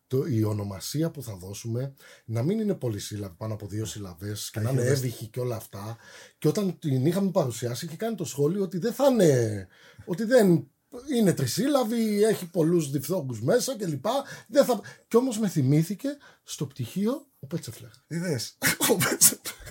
το, 0.07 0.25
η 0.25 0.43
ονομασία 0.43 1.11
που 1.11 1.23
θα 1.23 1.35
δώσουμε 1.35 1.93
να 2.25 2.43
μην 2.43 2.59
είναι 2.59 2.73
πολυσύλλαβη 2.73 3.35
πάνω 3.37 3.53
από 3.53 3.67
δύο 3.67 3.85
συλλαβές 3.85 4.49
και 4.49 4.59
να 4.59 4.69
είναι 4.69 4.81
είχε 4.81 4.89
δώσει. 4.89 5.01
έβυχη 5.01 5.27
και 5.27 5.39
όλα 5.39 5.55
αυτά 5.55 5.97
και 6.37 6.47
όταν 6.47 6.79
την 6.79 7.05
είχαμε 7.05 7.31
παρουσιάσει 7.31 7.85
είχε 7.85 7.95
κάνει 7.95 8.15
το 8.15 8.25
σχόλιο 8.25 8.63
ότι 8.63 8.77
δεν 8.77 8.93
θα 8.93 9.05
είναι 9.07 9.67
ότι 10.05 10.23
δεν 10.23 10.67
είναι 11.15 11.33
τρισύλλαβη, 11.33 12.23
έχει 12.23 12.45
πολλούς 12.45 12.91
διφθόγκους 12.91 13.41
μέσα 13.41 13.75
και 13.77 13.85
λοιπά 13.85 14.11
δεν 14.47 14.65
θα... 14.65 14.81
και 15.07 15.17
όμως 15.17 15.39
με 15.39 15.47
θυμήθηκε 15.47 16.17
στο 16.43 16.65
πτυχίο 16.65 17.25
ο 17.39 17.47
Πέτσεφλερ 17.47 17.89
Είδες; 18.07 18.57
Ο 18.91 18.95
Πέτσεφλερ. 18.95 19.63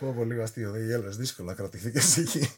Πω 0.00 0.12
πω 0.16 0.24
λίγο 0.24 0.42
αστείο. 0.42 0.70
Δεν 0.70 0.86
γέλας. 0.86 1.16
Δύσκολο 1.16 1.48
να 1.48 1.54
κρατηθήκες 1.54 2.16
εκεί. 2.16 2.54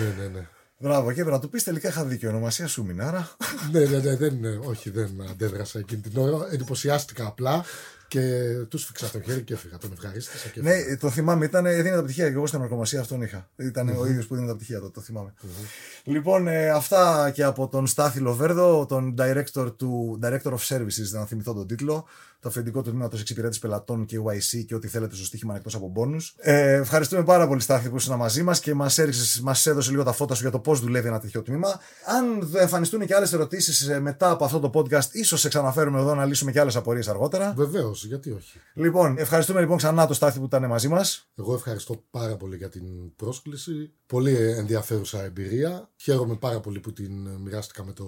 ναι, 0.00 0.22
ναι, 0.22 0.28
ναι. 0.28 0.48
Μπράβο. 0.78 1.06
Και 1.06 1.20
έπρεπε 1.20 1.30
να 1.30 1.40
του 1.40 1.48
πεις 1.48 1.62
τελικά 1.62 1.88
είχα 1.88 2.04
δίκιο. 2.04 2.28
Ονομασία 2.28 2.66
σου 2.66 2.84
μηνάρα. 2.84 3.36
ναι, 3.72 3.80
ναι, 3.84 3.98
ναι, 3.98 4.16
δεν, 4.16 4.60
όχι, 4.64 4.90
δεν 4.90 5.26
αντέδρασα 5.30 5.78
εκείνη 5.78 6.00
την 6.00 6.18
ώρα. 6.18 6.48
Εντυπωσιάστηκα 6.50 7.26
απλά 7.26 7.64
και 8.08 8.20
τους 8.68 8.84
φίξα 8.84 9.10
το 9.10 9.20
χέρι 9.20 9.42
και 9.42 9.54
έφυγα. 9.54 9.78
Τον 9.78 9.92
ευχαρίστησα 9.92 10.48
και 10.48 10.60
Ναι, 10.62 10.96
το 10.96 11.10
θυμάμαι, 11.10 11.44
ήταν, 11.44 11.66
έδινε 11.66 11.96
τα 11.96 12.02
πτυχία. 12.02 12.28
Και 12.28 12.34
εγώ 12.34 12.46
στην 12.46 12.60
ορκομοσία 12.60 13.00
αυτόν 13.00 13.22
είχα. 13.22 13.48
Ήταν 13.56 13.88
ο 13.88 14.06
ίδιος 14.06 14.26
που 14.26 14.34
έδινε 14.34 14.48
τα 14.48 14.56
πτυχία, 14.56 14.80
το, 14.80 14.90
το 14.90 15.00
θυμάμαι. 15.00 15.34
Λοιπόν, 16.04 16.48
ε, 16.48 16.70
αυτά 16.70 17.30
και 17.34 17.42
από 17.42 17.68
τον 17.68 17.86
Στάθη 17.86 18.18
Λοβέρδο, 18.18 18.86
τον 18.86 19.14
director, 19.18 19.72
του, 19.76 20.18
director 20.22 20.52
of 20.52 20.58
Services, 20.68 21.10
να 21.10 21.26
θυμηθώ 21.26 21.54
τον 21.54 21.66
τίτλο, 21.66 22.06
το 22.40 22.48
αφεντικό 22.48 22.82
του 22.82 22.90
τμήματος 22.90 23.20
εξυπηρέτηση 23.20 23.60
πελατών 23.60 24.04
και 24.04 24.18
YC 24.20 24.64
και 24.66 24.74
ό,τι 24.74 24.88
θέλετε 24.88 25.14
στο 25.14 25.24
στοίχημα 25.24 25.56
εκτός 25.56 25.74
από 25.74 25.90
πόνου. 25.90 26.16
Ε, 26.36 26.72
ευχαριστούμε 26.72 27.24
πάρα 27.24 27.48
πολύ, 27.48 27.60
Στάθη, 27.60 27.88
που 27.88 27.96
ήσουν 27.96 28.16
μαζί 28.16 28.42
μας 28.42 28.60
και 28.60 28.74
μας 28.74 28.98
μας 29.42 29.66
έδωσε 29.66 29.90
λίγο 29.90 30.02
τα 30.02 30.12
φώτα 30.12 30.34
σου 30.34 30.42
για 30.42 30.50
το 30.50 30.58
πώς 30.58 30.80
δουλεύει 30.80 31.08
ένα 31.08 31.20
τέτοιο 31.20 31.42
τμήμα. 31.42 31.80
Αν 32.18 32.52
εμφανιστούν 32.56 33.06
και 33.06 33.14
άλλες 33.14 33.32
ερωτήσεις 33.32 33.98
μετά 34.00 34.30
από 34.30 34.44
αυτό 34.44 34.60
το 34.60 34.70
podcast, 34.74 35.12
ίσως 35.12 35.40
σε 35.40 35.48
ξαναφέρουμε 35.48 36.00
εδώ 36.00 36.14
να 36.14 36.24
λύσουμε 36.24 36.52
και 36.52 36.60
άλλες 36.60 36.76
απορίες 36.76 37.08
αργότερα. 37.08 37.52
Βεβαίως, 37.56 37.93
γιατί 37.94 38.30
όχι; 38.30 38.58
Λοιπόν, 38.74 39.18
ευχαριστούμε 39.18 39.60
λοιπόν 39.60 39.76
ξανά 39.76 40.06
το 40.06 40.14
Στάθη 40.14 40.38
που 40.38 40.44
ήταν 40.44 40.66
μαζί 40.66 40.88
μας. 40.88 41.28
Εγώ 41.34 41.54
ευχαριστώ 41.54 42.04
πάρα 42.10 42.36
πολύ 42.36 42.56
για 42.56 42.68
την 42.68 43.14
πρόσκληση. 43.16 43.92
Πολύ 44.06 44.34
ενδιαφέρουσα 44.34 45.22
εμπειρία. 45.22 45.90
Χαίρομαι 45.96 46.36
πάρα 46.36 46.60
πολύ 46.60 46.80
που 46.80 46.92
την 46.92 47.28
μοιράστηκα 47.28 47.84
με 47.84 47.92
το 47.92 48.06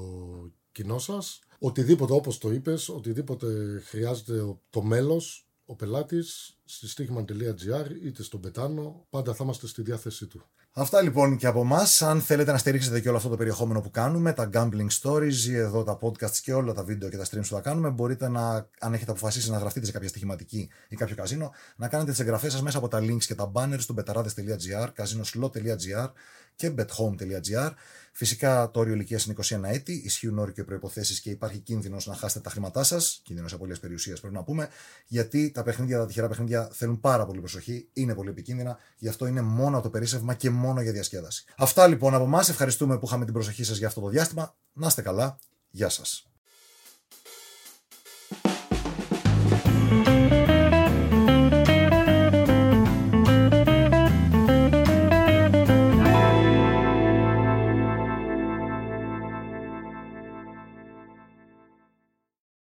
κοινό 0.73 0.99
σας. 0.99 1.41
Οτιδήποτε, 1.59 2.13
όπως 2.13 2.39
το 2.39 2.51
είπες, 2.51 2.89
οτιδήποτε 2.89 3.81
χρειάζεται 3.85 4.57
το 4.71 4.83
μέλος, 4.83 5.49
ο 5.65 5.75
πελάτης, 5.75 6.59
στη 6.65 6.89
στοίχημα.gr 6.89 7.91
είτε 8.05 8.23
στον 8.23 8.41
Πετάνο, 8.41 9.07
πάντα 9.11 9.35
θα 9.35 9.45
είμαστε 9.45 9.67
στη 9.67 9.83
διάθεσή 9.83 10.27
του. 10.27 10.43
Αυτά 10.79 11.03
λοιπόν 11.03 11.37
και 11.37 11.47
από 11.47 11.61
εμά. 11.61 11.87
Αν 12.01 12.21
θέλετε 12.21 12.53
να 12.53 12.59
στηρίξετε 12.59 13.01
και 13.01 13.09
όλο 13.09 13.17
αυτό 13.17 13.29
το 13.29 13.37
περιεχόμενο 13.37 13.81
που 13.81 13.91
κάνουμε, 13.91 14.33
τα 14.33 14.51
gambling 14.53 15.03
stories 15.03 15.35
ή 15.49 15.57
εδώ 15.57 15.85
τα 15.85 15.99
podcasts 16.01 16.37
και 16.43 16.53
όλα 16.53 16.73
τα 16.73 16.83
βίντεο 16.83 17.09
και 17.09 17.17
τα 17.17 17.25
streams 17.25 17.41
που 17.49 17.55
θα 17.55 17.61
κάνουμε, 17.61 17.91
μπορείτε 17.91 18.29
να, 18.29 18.69
αν 18.81 18.95
έχετε 18.95 19.11
αποφασίσει 19.11 19.51
να 19.51 19.59
γραφτείτε 19.59 19.87
σε 19.87 19.93
κάποια 19.93 20.09
στοιχηματική 20.09 20.71
ή 20.89 20.97
κάποιο 20.97 21.17
καζίνο, 21.17 21.53
να 21.77 21.89
κάνετε 21.89 22.11
τις 22.11 22.21
εγγραφές 22.21 22.53
σας 22.53 22.63
μέσα 22.63 22.79
από 22.79 22.89
τα 22.89 22.99
links 22.99 23.25
και 23.25 23.35
τα 23.35 23.53
banners 23.55 23.85
του 23.87 23.95
betarades.gr, 23.99 24.89
casinoslot.gr 24.97 26.11
και 26.57 26.75
bethome.gr. 26.77 27.71
Φυσικά 28.13 28.71
το 28.71 28.81
όριο 28.81 28.95
ηλικίας 28.95 29.25
είναι 29.25 29.35
21 29.43 29.61
έτη, 29.63 29.93
ισχύουν 29.93 30.39
όροι 30.39 30.53
και 30.53 30.65
προποθέσει 30.65 31.21
και 31.21 31.31
υπάρχει 31.31 31.59
κίνδυνος 31.59 32.07
να 32.07 32.15
χάσετε 32.15 32.41
τα 32.41 32.51
χρήματά 32.51 32.83
σας. 32.83 33.21
Κίνδυνος 33.25 33.53
απολύτω 33.53 33.81
περιουσίας 33.81 34.21
πρέπει 34.21 34.35
να 34.35 34.43
πούμε, 34.43 34.69
γιατί 35.07 35.51
τα 35.51 35.63
παιχνίδια, 35.63 35.99
τα 35.99 36.07
τυχερά 36.07 36.29
παιχνίδια 36.29 36.69
θέλουν 36.73 37.01
πάρα 37.01 37.27
πολύ 37.27 37.41
προσοχή, 37.41 37.89
είναι 37.93 38.15
πολύ 38.15 38.29
επικίνδυνα, 38.29 38.79
γι' 38.97 39.09
αυτό 39.09 39.27
είναι 39.27 39.41
μόνο 39.41 39.81
το 39.81 39.91
περίσσευμα 39.91 40.35
και 40.35 40.51
μόνο 40.51 40.81
για 40.81 40.93
διασκέδαση. 40.93 41.45
Αυτά 41.57 41.87
λοιπόν 41.87 42.15
από 42.15 42.25
εμάς. 42.25 42.49
Ευχαριστούμε 42.49 42.99
που 42.99 43.07
είχαμε 43.07 43.25
την 43.25 43.35
προσοχή 43.35 43.65
σας 43.65 43.77
για 43.77 43.87
αυτό 43.87 44.01
το 44.01 44.09
διάστημα. 44.09 44.57
Να 44.73 44.87
είστε 44.87 45.03
καλά. 45.03 45.39
Γεια 45.71 45.89
σας. 45.89 46.31